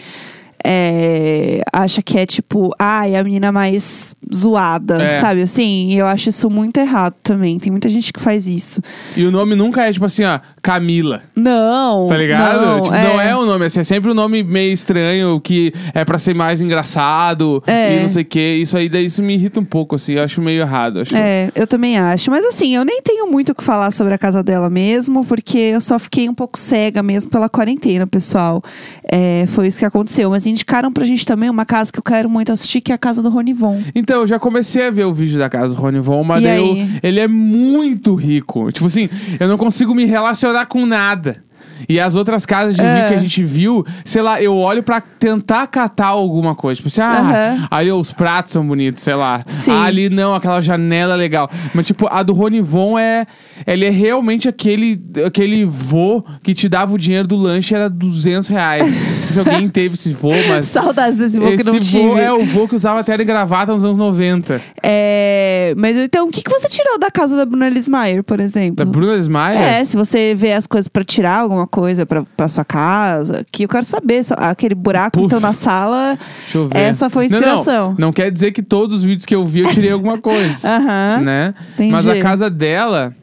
é, 0.66 1.62
acha 1.72 2.02
que 2.02 2.18
é 2.18 2.26
tipo, 2.26 2.74
ah, 2.78 3.08
é 3.08 3.18
a 3.18 3.24
menina 3.24 3.52
mais 3.52 4.16
zoada, 4.34 5.02
É. 5.02 5.20
sabe 5.20 5.42
assim? 5.42 5.94
Eu 5.94 6.06
acho 6.06 6.30
isso 6.30 6.50
muito 6.50 6.78
errado 6.80 7.16
também. 7.24 7.58
Tem 7.60 7.72
muita 7.72 7.90
gente 7.90 8.14
que 8.14 8.20
faz 8.20 8.46
isso. 8.46 8.82
E 9.16 9.26
o 9.26 9.32
nome 9.32 9.56
nunca 9.56 9.84
é 9.84 9.92
tipo 9.92 10.06
assim, 10.06 10.24
ó, 10.24 10.40
Camila. 10.62 11.24
Não. 11.36 12.06
Tá 12.08 12.18
ligado? 12.18 12.66
Não, 12.66 12.82
tipo, 12.82 12.94
não 12.96 13.20
é 13.22 13.36
um 13.36 13.46
nome 13.46 13.66
assim, 13.66 13.80
é 13.80 13.84
sempre 13.84 14.12
um 14.12 14.14
nome 14.14 14.44
meio 14.44 14.72
estranho 14.74 15.40
que 15.40 15.74
é 15.94 16.04
pra 16.06 16.18
ser 16.20 16.36
mais 16.36 16.62
engraçado 16.62 17.64
É. 17.66 17.98
e 17.98 18.02
não 18.02 18.10
sei 18.10 18.22
o 18.24 18.26
quê. 18.26 18.60
Isso 18.62 18.78
aí, 18.78 18.88
daí 18.90 19.06
isso 19.06 19.24
me 19.24 19.34
irrita 19.34 19.60
um 19.60 19.66
pouco, 19.66 19.96
assim, 19.96 20.14
eu 20.14 20.24
acho 20.24 20.42
meio 20.42 20.62
errado. 20.62 21.00
Acho. 21.02 21.16
É, 21.16 21.50
eu 21.56 21.66
também 21.66 21.98
acho. 21.98 22.30
Mas 22.30 22.46
assim, 22.46 22.76
eu 22.76 22.84
nem 22.86 23.02
tenho 23.02 23.32
muito 23.32 23.52
o 23.52 23.56
que 23.56 23.64
falar 23.64 23.92
sobre 23.92 24.14
a 24.14 24.18
casa 24.18 24.44
dela 24.44 24.70
mesmo, 24.70 25.26
porque 25.26 25.58
eu 25.58 25.82
só 25.82 25.98
fiquei 25.98 26.30
um 26.30 26.34
pouco 26.34 26.58
cega 26.58 27.02
mesmo 27.02 27.32
pela 27.32 27.50
quarentena, 27.50 28.06
pessoal. 28.06 28.62
É, 29.04 29.46
foi 29.48 29.68
isso 29.68 29.80
que 29.80 29.86
aconteceu. 29.86 30.30
Mas 30.30 30.46
indicaram 30.50 30.92
pra 30.92 31.06
gente 31.06 31.26
também 31.26 31.50
uma 31.50 31.66
casa 31.66 31.92
que 31.92 32.00
eu 32.00 32.04
quero 32.04 32.30
muito 32.30 32.52
assistir, 32.52 32.82
que 32.82 32.92
é 32.92 32.96
a 32.96 32.98
casa 32.98 33.22
do 33.22 33.30
Ronivon. 33.30 33.82
Então, 33.96 34.22
eu 34.22 34.28
já 34.28 34.40
comecei 34.40 34.86
a 34.88 34.90
ver 34.90 35.06
o 35.06 35.14
vídeo 35.14 35.38
da 35.40 35.50
casa 35.50 35.74
do 35.76 35.82
Rony 35.82 36.00
Von, 36.00 36.24
mas 36.24 36.42
E 36.42 36.44
daí 36.44 36.58
eu- 36.58 36.74
aí? 36.74 37.00
ele 37.04 37.20
é 37.20 37.28
muito 37.28 38.16
rico. 38.16 38.72
Tipo 38.72 38.88
assim, 38.88 39.10
eu 39.40 39.48
não 39.48 39.58
consigo 39.58 39.94
me 39.96 40.06
relacionar 40.06 40.66
com 40.66 40.86
nada. 40.86 41.42
E 41.88 42.00
as 42.00 42.16
outras 42.16 42.46
casas 42.46 42.76
de 42.76 42.82
É. 42.82 43.08
que 43.10 43.14
a 43.16 43.20
gente 43.20 43.44
viu, 43.44 43.86
sei 44.04 44.22
lá, 44.22 44.42
eu 44.42 44.56
olho 44.58 44.84
pra 44.84 45.00
tentar 45.02 45.68
catar 45.68 46.08
alguma 46.08 46.56
coisa. 46.56 46.78
Tipo 46.78 46.88
assim, 46.90 47.02
ah, 47.02 47.20
Aham. 47.20 47.68
ali 47.72 47.92
os 47.92 48.12
pratos 48.12 48.52
são 48.54 48.66
bonitos, 48.66 49.04
sei 49.04 49.14
lá. 49.16 49.44
Sim. 49.48 49.72
Ah, 49.72 49.84
ali 49.84 50.10
não, 50.10 50.34
aquela 50.34 50.60
janela 50.62 51.14
é 51.14 51.18
legal. 51.18 51.50
Mas, 51.74 51.86
tipo, 51.88 52.08
a 52.10 52.24
do 52.24 52.34
Rony 52.34 52.62
Von 52.62 52.98
é. 52.98 53.26
Ele 53.68 53.86
é 53.86 53.90
realmente 53.90 54.48
aquele, 54.48 55.00
aquele 55.26 55.66
vô 55.66 56.24
que 56.42 56.54
te 56.54 56.68
dava 56.70 56.94
o 56.94 56.98
dinheiro 56.98 57.28
do 57.28 57.36
lanche, 57.36 57.76
era 57.76 57.90
200 57.90 58.48
reais. 58.50 58.84
não 58.84 59.24
sei 59.24 59.34
se 59.34 59.40
alguém 59.40 59.68
teve 59.70 59.96
esse 59.96 60.14
vô, 60.14 60.32
mas. 60.48 60.68
Saudades 60.68 61.20
desse 61.20 61.40
vô 61.40 61.48
que 61.48 61.56
Esse 61.56 61.66
não 61.66 61.74
vô 61.74 61.80
tive. 61.80 62.20
é 62.22 62.32
o 62.32 62.46
vô 62.46 62.68
que 62.68 62.76
usava 62.76 63.04
terno 63.04 63.22
e 63.22 63.26
gravata 63.26 63.72
nos 63.74 63.84
anos 63.84 63.98
90. 63.98 64.62
É, 64.82 65.74
mas 65.78 65.96
então, 65.98 66.28
o 66.28 66.32
que, 66.32 66.42
que 66.42 66.50
você 66.50 66.68
tirou 66.70 66.98
da 66.98 67.12
casa 67.12 67.36
da 67.36 67.46
Bruna 67.46 67.70
Lismayer, 67.70 68.24
por 68.24 68.40
exemplo? 68.40 68.76
Da 68.78 68.86
Bruna 68.86 69.18
Desmaia? 69.18 69.58
É, 69.60 69.86
se 69.86 69.96
você 69.98 70.34
vê 70.34 70.54
as 70.54 70.66
coisas 70.66 70.88
pra 70.88 71.04
tirar 71.04 71.40
alguma 71.40 71.68
coisa 71.70 72.06
pra, 72.06 72.24
pra 72.36 72.48
sua 72.48 72.66
casa, 72.66 73.46
que 73.52 73.64
eu 73.64 73.70
quero 73.70 73.86
saber. 73.86 74.24
só- 74.24 74.36
aquele 74.38 74.76
buraco, 74.76 75.12
Puf. 75.20 75.26
então, 75.28 75.40
na 75.40 75.54
sala. 75.54 76.18
Deixa 76.44 76.58
eu 76.58 76.68
ver. 76.68 76.78
Essa 76.78 77.10
foi 77.10 77.28
a 77.28 77.30
Não, 77.30 77.40
não. 77.40 77.48
inspiração. 77.48 77.96
Não, 77.98 78.12
quer 78.12 78.32
dizer 78.32 78.52
que 78.52 78.62
todos 78.62 78.98
os 78.98 79.04
vídeos 79.04 79.26
que 79.26 79.36
eu 79.36 79.46
vi 79.46 79.60
eu 79.62 79.70
tirei 79.72 79.92
alguma 79.92 80.18
coisa. 80.18 80.68
Aham. 80.68 81.22
né? 81.22 81.54
entendi. 81.74 81.92
Mas 81.92 82.06
a 82.08 82.20
casa 82.20 82.50
dela, 82.50 83.14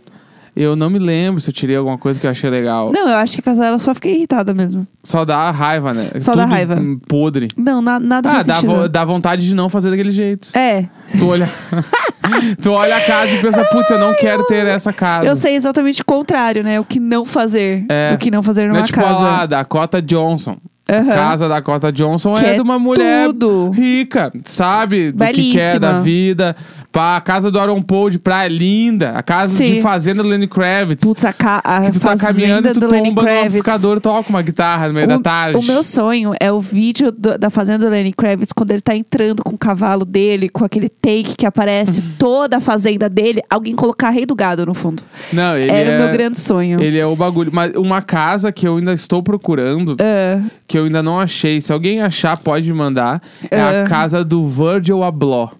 eu 0.54 0.74
não 0.76 0.88
me 0.88 0.98
lembro 0.98 1.40
se 1.40 1.50
eu 1.50 1.52
tirei 1.52 1.76
alguma 1.76 1.98
coisa 1.98 2.18
que 2.18 2.26
eu 2.26 2.30
achei 2.30 2.48
legal. 2.48 2.90
Não, 2.92 3.08
eu 3.08 3.16
acho 3.16 3.34
que 3.34 3.40
a 3.40 3.42
casa 3.42 3.60
dela 3.60 3.78
só 3.78 3.94
fiquei 3.94 4.14
irritada 4.14 4.54
mesmo. 4.54 4.86
Só 5.04 5.24
dá 5.24 5.50
raiva, 5.50 5.92
né? 5.92 6.10
Só 6.18 6.34
dá 6.34 6.44
Tudo 6.44 6.52
raiva. 6.52 6.82
Podre. 7.08 7.48
Não, 7.56 7.82
na- 7.82 8.00
nada 8.00 8.30
Ah, 8.30 8.42
dá, 8.42 8.60
vo- 8.60 8.88
dá 8.88 9.04
vontade 9.04 9.46
de 9.46 9.54
não 9.54 9.68
fazer 9.68 9.90
daquele 9.90 10.12
jeito. 10.12 10.48
É, 10.56 10.86
Tu 11.18 11.26
olha, 11.26 11.48
tu 12.60 12.72
olha 12.72 12.96
a 12.96 13.00
casa 13.00 13.32
e 13.32 13.40
pensa, 13.40 13.64
putz, 13.64 13.90
eu 13.90 13.98
não 13.98 14.14
quero 14.14 14.44
ter 14.44 14.66
essa 14.66 14.92
casa. 14.92 15.26
eu 15.26 15.36
sei 15.36 15.54
exatamente 15.54 16.02
o 16.02 16.04
contrário, 16.04 16.62
né? 16.62 16.78
O 16.80 16.84
que 16.84 16.98
não 17.00 17.24
fazer. 17.24 17.84
É. 17.88 18.12
O 18.14 18.18
que 18.18 18.30
não 18.30 18.42
fazer 18.42 18.66
Não 18.66 18.74
numa 18.74 18.80
é 18.80 18.86
tipo 18.86 19.00
casa. 19.00 19.42
a 19.42 19.46
Dakota 19.46 20.00
Johnson. 20.02 20.56
Aham. 20.88 21.10
A 21.10 21.14
casa 21.14 21.48
da 21.48 21.54
Dakota 21.56 21.90
Johnson 21.90 22.34
Que 22.36 22.44
é, 22.44 22.50
é 22.50 22.54
de 22.54 22.60
uma 22.60 22.78
mulher 22.78 23.26
tudo. 23.28 23.70
rica, 23.70 24.30
sabe? 24.44 25.10
Do 25.10 25.24
que 25.24 25.32
Belíssima. 25.32 25.58
quer 25.60 25.78
da 25.80 26.00
vida. 26.00 26.54
Pá, 26.92 27.16
a 27.16 27.20
casa 27.20 27.50
do 27.50 27.58
Aaron 27.58 27.82
Paul 27.82 28.08
de 28.08 28.18
praia 28.18 28.48
linda. 28.48 29.10
A 29.10 29.22
casa 29.22 29.54
Sim. 29.56 29.74
de 29.74 29.80
fazenda 29.82 30.22
do 30.22 30.28
Lenny 30.28 30.46
Kravitz. 30.46 31.02
Putz, 31.04 31.24
a, 31.24 31.32
ca 31.32 31.60
a 31.64 31.82
que 31.82 31.92
tu 31.92 32.00
tá 32.00 32.16
caminhando 32.16 32.68
e 32.68 32.72
tu 32.72 32.80
tomba 32.80 33.22
no 33.22 33.28
amplificador 33.40 34.00
toca 34.00 34.30
uma 34.30 34.40
guitarra 34.40 34.88
no 34.88 34.94
meio 34.94 35.06
da 35.08 35.18
tarde. 35.18 35.58
O 35.58 35.62
meu 35.62 35.82
sonho 35.82 36.32
é 36.40 36.50
o 36.52 36.60
vídeo 36.60 37.10
do- 37.12 37.36
da 37.36 37.50
fazenda 37.50 37.84
do 37.84 37.90
Lenny 37.90 38.12
Kravitz 38.12 38.52
quando 38.52 38.70
ele 38.70 38.80
tá 38.80 38.94
entrando 38.96 39.42
com 39.42 39.54
o 39.54 39.58
cavalo 39.58 40.04
dele, 40.04 40.48
com 40.48 40.64
aquele 40.64 40.88
take 40.88 41.34
que 41.36 41.44
aparece 41.44 42.00
toda 42.18 42.56
a 42.58 42.60
fazenda 42.60 43.08
dele, 43.10 43.42
alguém 43.50 43.74
colocar 43.74 44.08
Rei 44.10 44.24
do 44.24 44.34
Gado 44.34 44.64
no 44.64 44.72
fundo. 44.72 45.02
Não, 45.32 45.56
ele 45.56 45.70
Era 45.70 45.90
é, 45.90 45.98
o 45.98 46.04
meu 46.04 46.12
grande 46.12 46.40
sonho. 46.40 46.80
Ele 46.80 46.98
é 46.98 47.04
o 47.06 47.14
bagulho. 47.16 47.50
Mas 47.52 47.74
uma 47.74 48.00
casa 48.00 48.50
que 48.52 48.66
eu 48.66 48.76
ainda 48.76 48.92
estou 48.94 49.22
procurando, 49.22 49.96
Ah, 50.00 50.40
que 50.66 50.78
eu 50.78 50.84
ainda 50.84 51.02
não 51.02 51.18
achei. 51.20 51.60
Se 51.60 51.72
alguém 51.72 52.00
achar, 52.00 52.36
pode 52.36 52.72
mandar. 52.72 53.22
É 53.50 53.60
Ah. 53.60 53.82
a 53.82 53.86
casa 53.88 54.24
do 54.24 54.46
Virgil 54.46 55.02
Abloh. 55.04 55.50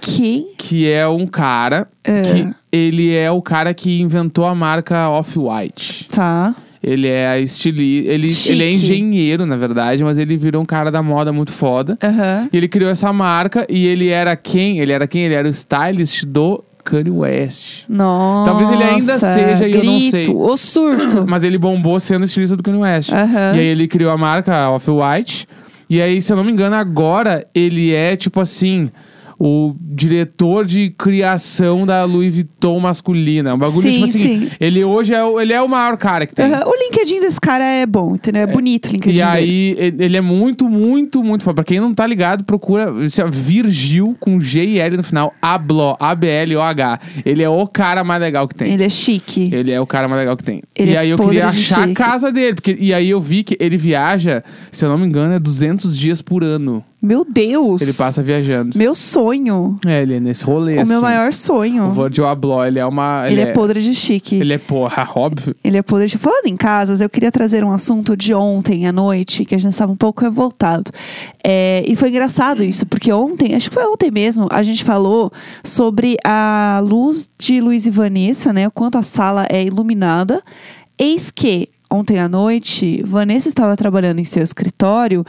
quem? 0.00 0.48
Que 0.56 0.88
é 0.90 1.06
um 1.08 1.26
cara 1.26 1.88
Ah. 2.06 2.22
que 2.22 2.48
ele 2.70 3.14
é 3.14 3.30
o 3.30 3.42
cara 3.42 3.72
que 3.74 4.00
inventou 4.00 4.44
a 4.44 4.54
marca 4.54 5.08
Off-White. 5.10 6.08
Tá. 6.10 6.54
Ele 6.80 7.08
é 7.08 7.40
estilista. 7.40 8.10
Ele, 8.12 8.28
Chique. 8.30 8.52
ele 8.52 8.64
é 8.64 8.70
engenheiro, 8.70 9.44
na 9.44 9.56
verdade, 9.56 10.04
mas 10.04 10.16
ele 10.16 10.36
virou 10.36 10.62
um 10.62 10.64
cara 10.64 10.92
da 10.92 11.02
moda 11.02 11.32
muito 11.32 11.50
foda. 11.52 11.98
Aham. 12.02 12.48
E 12.52 12.56
ele 12.56 12.68
criou 12.68 12.88
essa 12.90 13.12
marca 13.12 13.66
e 13.68 13.84
ele 13.86 14.08
era 14.08 14.36
quem? 14.36 14.78
Ele 14.78 14.92
era 14.92 15.06
quem? 15.08 15.24
Ele 15.24 15.34
era 15.34 15.48
o 15.48 15.50
stylist 15.50 16.24
do 16.24 16.62
Kanye 16.88 17.10
West. 17.10 17.84
Nossa. 17.88 18.50
Talvez 18.50 18.70
ele 18.70 18.82
ainda 18.82 19.18
seja 19.18 19.68
e 19.68 19.72
eu 19.72 19.84
não 19.84 19.98
grito, 19.98 20.10
sei. 20.10 20.26
O 20.28 20.56
surto. 20.56 21.24
Mas 21.28 21.44
ele 21.44 21.58
bombou 21.58 22.00
sendo 22.00 22.24
estilista 22.24 22.56
do 22.56 22.62
Kanye 22.62 22.78
West. 22.78 23.12
Aham. 23.12 23.54
E 23.54 23.60
aí 23.60 23.66
ele 23.66 23.86
criou 23.86 24.10
a 24.10 24.16
marca 24.16 24.70
Off-White. 24.70 25.46
E 25.90 26.02
aí, 26.02 26.20
se 26.20 26.32
eu 26.32 26.36
não 26.36 26.44
me 26.44 26.52
engano, 26.52 26.76
agora 26.76 27.46
ele 27.54 27.94
é 27.94 28.16
tipo 28.16 28.40
assim. 28.40 28.90
O 29.40 29.74
diretor 29.80 30.64
de 30.64 30.90
criação 30.98 31.86
da 31.86 32.04
Louis 32.04 32.34
Vuitton 32.34 32.80
masculina. 32.80 33.54
Um 33.54 33.58
bagulho, 33.58 33.82
Sim, 33.82 33.92
tipo 33.92 34.04
assim, 34.06 34.18
sim. 34.40 34.50
ele 34.58 34.82
hoje 34.84 35.14
é, 35.14 35.22
o- 35.24 35.40
ele 35.40 35.52
é 35.52 35.62
o 35.62 35.68
maior 35.68 35.96
cara 35.96 36.26
que 36.26 36.34
tem. 36.34 36.44
Aham, 36.46 36.64
O 36.66 36.74
LinkedIn 36.74 37.20
desse 37.20 37.40
cara 37.40 37.64
é 37.64 37.86
bom, 37.86 38.14
entendeu? 38.14 38.42
É 38.42 38.46
bonito 38.46 38.86
o 38.88 38.92
LinkedIn 38.92 39.18
E 39.18 39.22
dele. 39.22 39.30
aí, 39.36 39.76
e- 39.78 40.02
ele 40.04 40.16
é 40.16 40.20
muito, 40.20 40.68
muito, 40.68 41.22
muito 41.22 41.44
foda. 41.44 41.54
Pra 41.56 41.64
quem 41.64 41.78
não 41.80 41.94
tá 41.94 42.06
ligado, 42.06 42.42
procura 42.44 42.92
esse, 43.04 43.22
ó, 43.22 43.28
Virgil 43.30 44.16
com 44.18 44.40
G 44.40 44.64
e 44.64 44.78
L 44.80 44.96
no 44.96 45.02
final, 45.04 45.32
Ablo, 45.40 45.96
A-B-L-O-H. 46.00 46.98
Ele 47.24 47.42
é 47.42 47.48
o 47.48 47.66
cara 47.66 48.02
mais 48.02 48.20
legal 48.20 48.48
que 48.48 48.54
tem. 48.54 48.72
Ele 48.72 48.84
é 48.84 48.88
chique. 48.88 49.50
Ele 49.52 49.70
é 49.70 49.80
o 49.80 49.86
cara 49.86 50.08
mais 50.08 50.20
legal 50.20 50.36
que 50.36 50.44
tem. 50.44 50.62
Ele 50.74 50.92
e 50.92 50.94
é 50.94 50.98
aí 50.98 51.10
eu 51.10 51.16
podre 51.16 51.36
queria 51.36 51.48
achar 51.48 51.78
a 51.80 51.82
chique. 51.82 51.94
casa 51.94 52.32
dele. 52.32 52.54
Porque, 52.54 52.76
e 52.78 52.92
aí 52.92 53.08
eu 53.10 53.20
vi 53.20 53.44
que 53.44 53.56
ele 53.60 53.76
viaja, 53.76 54.42
se 54.72 54.84
eu 54.84 54.88
não 54.88 54.98
me 54.98 55.06
engano, 55.06 55.32
é 55.34 55.38
200 55.38 55.96
dias 55.96 56.20
por 56.20 56.42
ano. 56.42 56.84
Meu 57.00 57.24
Deus! 57.24 57.80
Ele 57.80 57.92
passa 57.92 58.22
viajando. 58.22 58.76
Meu 58.76 58.92
sonho. 58.92 59.78
É, 59.86 60.02
ele 60.02 60.14
é 60.14 60.20
nesse 60.20 60.44
rolê, 60.44 60.78
o 60.78 60.80
assim. 60.80 60.92
meu 60.92 61.00
maior 61.00 61.32
sonho. 61.32 61.84
O 61.84 61.92
Virgil 61.92 62.26
Abloh, 62.26 62.64
ele 62.64 62.80
é 62.80 62.84
uma... 62.84 63.30
Ele, 63.30 63.40
é 63.40 63.52
podre 63.52 63.80
de 63.80 63.94
chique. 63.94 64.34
Ele 64.34 64.52
é 64.52 64.58
porra, 64.58 65.08
óbvio. 65.14 65.54
Ele 65.62 65.76
é 65.76 65.82
podre 65.82 66.08
de... 66.08 66.18
Falando 66.18 66.46
em 66.46 66.56
casas, 66.56 67.00
eu 67.00 67.08
queria 67.08 67.30
trazer 67.30 67.62
um 67.62 67.70
assunto 67.70 68.16
de 68.16 68.34
ontem 68.34 68.84
à 68.86 68.92
noite, 68.92 69.44
que 69.44 69.54
a 69.54 69.58
gente 69.58 69.72
estava 69.72 69.92
um 69.92 69.96
pouco 69.96 70.22
revoltado. 70.22 70.90
É, 71.44 71.84
e 71.86 71.94
foi 71.94 72.08
engraçado 72.08 72.64
isso, 72.64 72.84
porque 72.84 73.12
ontem, 73.12 73.54
acho 73.54 73.68
que 73.68 73.74
foi 73.74 73.84
ontem 73.84 74.10
mesmo, 74.10 74.48
a 74.50 74.64
gente 74.64 74.82
falou 74.82 75.32
sobre 75.62 76.16
a 76.24 76.80
luz 76.82 77.30
de 77.38 77.60
Luiz 77.60 77.86
e 77.86 77.90
Vanessa, 77.90 78.52
né? 78.52 78.66
O 78.66 78.72
quanto 78.72 78.98
a 78.98 79.02
sala 79.04 79.46
é 79.48 79.64
iluminada. 79.64 80.42
Eis 80.98 81.30
que 81.30 81.68
ontem 81.90 82.18
à 82.18 82.28
noite, 82.28 83.02
Vanessa 83.04 83.48
estava 83.48 83.76
trabalhando 83.76 84.18
em 84.18 84.24
seu 84.24 84.42
escritório 84.42 85.24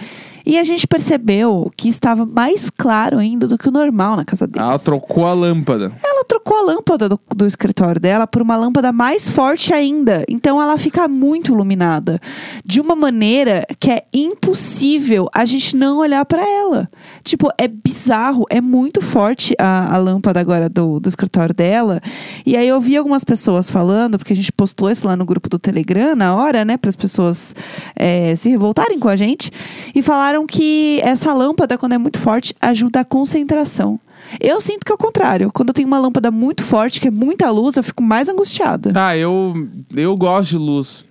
e 0.50 0.58
a 0.58 0.64
gente 0.64 0.88
percebeu 0.88 1.72
que 1.78 1.90
estava 1.90 2.26
mais 2.26 2.72
claro 2.72 3.20
ainda 3.20 3.46
do 3.46 3.56
que 3.56 3.70
o 3.70 3.72
normal 3.72 4.16
na 4.16 4.26
casa 4.26 4.48
deles. 4.48 4.68
Ela 4.68 4.80
trocou 4.80 5.28
a 5.28 5.34
lâmpada. 5.34 5.94
Ela 6.04 6.26
trocou 6.26 6.58
a 6.58 6.62
lâmpada 6.64 7.08
do, 7.08 7.20
do 7.36 7.46
escritório 7.46 8.02
dela 8.02 8.26
por 8.26 8.42
uma 8.42 8.56
lâmpada 8.56 8.92
mais 8.92 9.30
forte 9.30 9.72
ainda. 9.72 10.26
Então 10.28 10.60
ela 10.60 10.76
fica 10.78 11.08
muito 11.08 11.54
iluminada. 11.54 12.20
De 12.66 12.82
uma 12.82 12.96
maneira 12.96 13.64
que 13.80 13.92
é 13.92 14.06
impossível 14.12 15.30
a 15.34 15.46
gente 15.46 15.78
não 15.78 16.00
olhar 16.00 16.26
pra 16.26 16.42
ela. 16.42 16.90
Tipo, 17.24 17.50
é 17.56 17.68
bizarro, 17.68 18.46
é 18.50 18.60
muito 18.60 19.04
forte 19.04 19.54
a, 19.60 19.94
a 19.94 19.98
lâmpada 20.00 20.40
agora 20.40 20.68
do, 20.68 21.00
do 21.00 21.10
escritório 21.10 21.54
dela. 21.54 22.02
E 22.44 22.58
aí 22.58 22.68
eu 22.68 22.80
vi 22.80 22.98
algumas 22.98 23.24
pessoas 23.24 23.70
falando, 23.70 24.18
porque 24.18 24.34
a 24.34 24.36
gente 24.36 24.52
postou 24.52 24.90
isso 24.90 25.06
lá 25.06 25.16
no 25.16 25.26
grupo 25.26 25.48
do 25.48 25.60
Telegram 25.60 26.16
na 26.16 26.36
hora, 26.36 26.49
né? 26.66 26.78
Para 26.78 26.90
as 26.90 26.96
pessoas 26.96 27.56
é, 27.96 28.36
se 28.36 28.50
revoltarem 28.50 29.00
com 29.00 29.08
a 29.10 29.16
gente. 29.16 29.52
E 29.94 30.02
falaram 30.02 30.46
que 30.46 31.00
essa 31.04 31.34
lâmpada, 31.34 31.78
quando 31.78 31.94
é 31.94 31.98
muito 31.98 32.20
forte, 32.20 32.54
ajuda 32.62 33.02
a 33.02 33.06
concentração. 33.06 34.00
Eu 34.40 34.60
sinto 34.60 34.86
que 34.86 34.92
é 34.92 34.96
o 34.96 34.98
contrário. 34.98 35.52
Quando 35.52 35.70
eu 35.70 35.74
tenho 35.74 35.88
uma 35.88 35.98
lâmpada 36.00 36.30
muito 36.30 36.64
forte, 36.64 37.00
que 37.00 37.08
é 37.08 37.12
muita 37.12 37.50
luz, 37.50 37.78
eu 37.78 37.84
fico 37.84 38.04
mais 38.04 38.28
angustiada. 38.30 38.92
Ah, 38.96 39.16
eu, 39.18 39.54
eu 39.96 40.16
gosto 40.18 40.52
de 40.52 40.58
luz. 40.58 41.06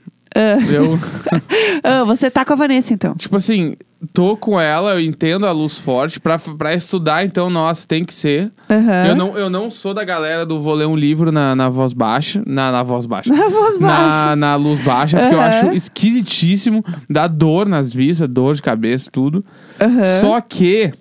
Eu, 0.71 0.99
Ah, 1.83 2.05
você 2.05 2.31
tá 2.31 2.45
com 2.45 2.53
a 2.53 2.57
Vanessa, 2.57 2.93
então. 2.93 3.15
tipo 3.15 3.37
assim, 3.37 3.75
tô 4.13 4.37
com 4.37 4.61
ela, 4.61 4.93
eu 4.93 5.01
entendo 5.01 5.47
a 5.47 5.51
luz 5.51 5.79
forte. 5.79 6.21
Pra, 6.21 6.39
pra 6.39 6.75
estudar, 6.75 7.25
então, 7.25 7.51
nossa, 7.51 7.87
tem 7.87 8.05
que 8.05 8.15
ser. 8.15 8.53
Aham. 8.71 9.07
Eu, 9.07 9.17
não, 9.17 9.39
eu 9.39 9.51
não 9.51 9.71
sou 9.71 9.93
da 9.93 10.05
galera 10.05 10.47
do 10.47 10.61
vou 10.61 10.75
ler 10.75 10.87
um 10.87 10.97
livro 10.97 11.33
na, 11.33 11.55
na 11.57 11.69
voz 11.69 11.93
baixa. 11.93 12.43
Na, 12.47 12.71
na 12.71 12.83
voz 12.83 13.07
baixa. 13.07 13.33
Na 13.35 13.49
voz 13.49 13.77
baixa. 13.77 14.27
Na, 14.27 14.37
na 14.37 14.57
luz 14.57 14.79
baixa, 14.81 15.19
porque 15.19 15.35
eu 15.35 15.41
acho 15.41 15.67
esquisitíssimo. 15.73 16.85
Dá 17.09 17.27
dor 17.27 17.69
nas 17.69 17.93
vistas, 17.93 18.29
dor 18.29 18.55
de 18.55 18.63
cabeça, 18.63 19.11
tudo. 19.11 19.45
Aham. 19.81 20.03
Só 20.21 20.41
que 20.41 20.93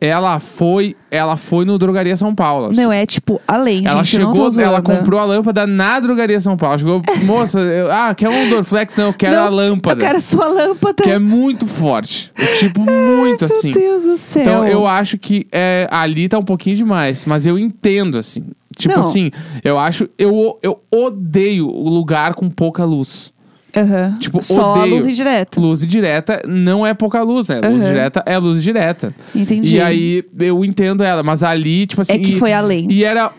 ela 0.00 0.38
foi, 0.40 0.96
ela 1.10 1.36
foi 1.36 1.64
no 1.66 1.76
Drogaria 1.76 2.16
São 2.16 2.34
Paulo. 2.34 2.66
assim. 2.68 2.80
Não, 2.80 2.90
é 2.90 3.04
tipo, 3.04 3.40
além, 3.46 3.86
Ela 3.86 4.02
gente. 4.02 4.16
eu 4.20 4.28
não 4.28 4.34
tô 4.34 4.50
chegou, 4.50 4.64
ela 4.64 4.80
zoando. 4.80 4.98
comprou 4.98 5.20
a 5.20 5.24
lâmpada 5.24 5.66
na 5.66 6.00
Drogaria 6.00 6.40
São 6.40 6.56
Paulo. 6.56 6.78
Chegou, 6.78 7.02
moça, 7.24 7.60
eu- 7.60 7.90
ah, 7.92 8.14
quer 8.14 8.28
um 8.30 8.48
Dorflex? 8.48 8.96
Não, 8.96 9.06
eu 9.08 9.12
quero 9.12 9.36
Não, 9.36 9.44
a 9.46 9.48
lâmpada. 9.50 10.00
Eu 10.02 10.06
quero 10.06 10.18
a 10.18 10.20
sua 10.22 10.46
lâmpada. 10.46 11.02
Que 11.04 11.10
é 11.10 11.18
muito 11.18 11.66
forte. 11.66 12.32
Tipo, 12.58 12.80
muito 12.80 13.44
assim. 13.44 13.70
Meu 13.72 13.80
Deus 13.80 14.04
do 14.04 14.16
céu. 14.16 14.42
Então 14.42 14.66
eu 14.66 14.86
acho 14.86 15.18
que 15.18 15.46
é, 15.52 15.86
ali 15.90 16.28
tá 16.28 16.38
um 16.38 16.44
pouquinho 16.44 16.76
demais, 16.76 17.24
mas 17.26 17.44
eu 17.44 17.58
entendo, 17.58 18.16
assim. 18.18 18.42
Tipo 18.76 18.94
Não. 18.94 19.00
assim, 19.02 19.30
eu 19.62 19.78
acho. 19.78 20.08
Eu, 20.16 20.58
eu 20.62 20.80
odeio 20.90 21.68
o 21.68 21.88
lugar 21.88 22.34
com 22.34 22.48
pouca 22.48 22.84
luz. 22.84 23.32
Aham. 23.76 24.16
tipo, 24.18 24.42
Só 24.42 24.72
odeio. 24.74 24.94
a 24.94 24.96
luz 24.96 25.06
indireta. 25.06 25.60
Luz 25.60 25.86
direta 25.86 26.42
não 26.46 26.86
é 26.86 26.92
pouca 26.94 27.22
luz, 27.22 27.48
né? 27.48 27.60
Luz 27.60 27.84
direta 27.84 28.22
é 28.26 28.36
luz 28.38 28.62
direta. 28.62 29.14
Entendi. 29.34 29.76
E 29.76 29.80
aí 29.80 30.24
eu 30.38 30.64
entendo 30.64 31.02
ela, 31.02 31.22
mas 31.22 31.42
ali, 31.42 31.86
tipo 31.86 32.02
assim. 32.02 32.12
É 32.14 32.18
que 32.18 32.32
e- 32.34 32.38
foi 32.38 32.52
além. 32.52 32.86
E 32.90 33.04
era, 33.04 33.32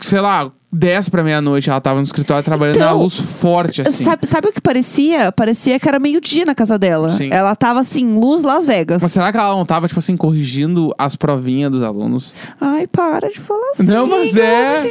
sei 0.00 0.20
lá, 0.20 0.50
10 0.76 1.08
pra 1.08 1.22
meia-noite, 1.24 1.70
ela 1.70 1.80
tava 1.80 1.96
no 1.98 2.04
escritório 2.04 2.42
trabalhando 2.44 2.76
Então, 2.76 2.86
na 2.88 2.92
luz 3.02 3.16
forte, 3.18 3.80
assim. 3.82 4.04
Sabe, 4.04 4.26
sabe 4.26 4.48
o 4.48 4.52
que 4.52 4.60
parecia? 4.60 5.32
Parecia 5.32 5.78
que 5.80 5.88
era 5.88 5.98
meio-dia 5.98 6.44
na 6.44 6.54
casa 6.54 6.78
dela. 6.78 7.08
Sim. 7.08 7.28
Ela 7.32 7.54
tava 7.56 7.80
assim, 7.80 8.18
luz 8.18 8.42
Las 8.42 8.66
Vegas. 8.66 9.02
Mas 9.02 9.12
será 9.12 9.32
que 9.32 9.38
ela 9.38 9.54
não 9.56 9.64
tava, 9.64 9.88
tipo 9.88 9.98
assim, 9.98 10.16
corrigindo 10.16 10.94
as 10.98 11.16
provinhas 11.16 11.70
dos 11.70 11.82
alunos? 11.82 12.34
Ai, 12.60 12.86
para 12.86 13.30
de 13.30 13.40
falar 13.40 13.70
assim. 13.72 13.84
Não, 13.84 14.06
mas 14.06 14.36
é. 14.36 14.82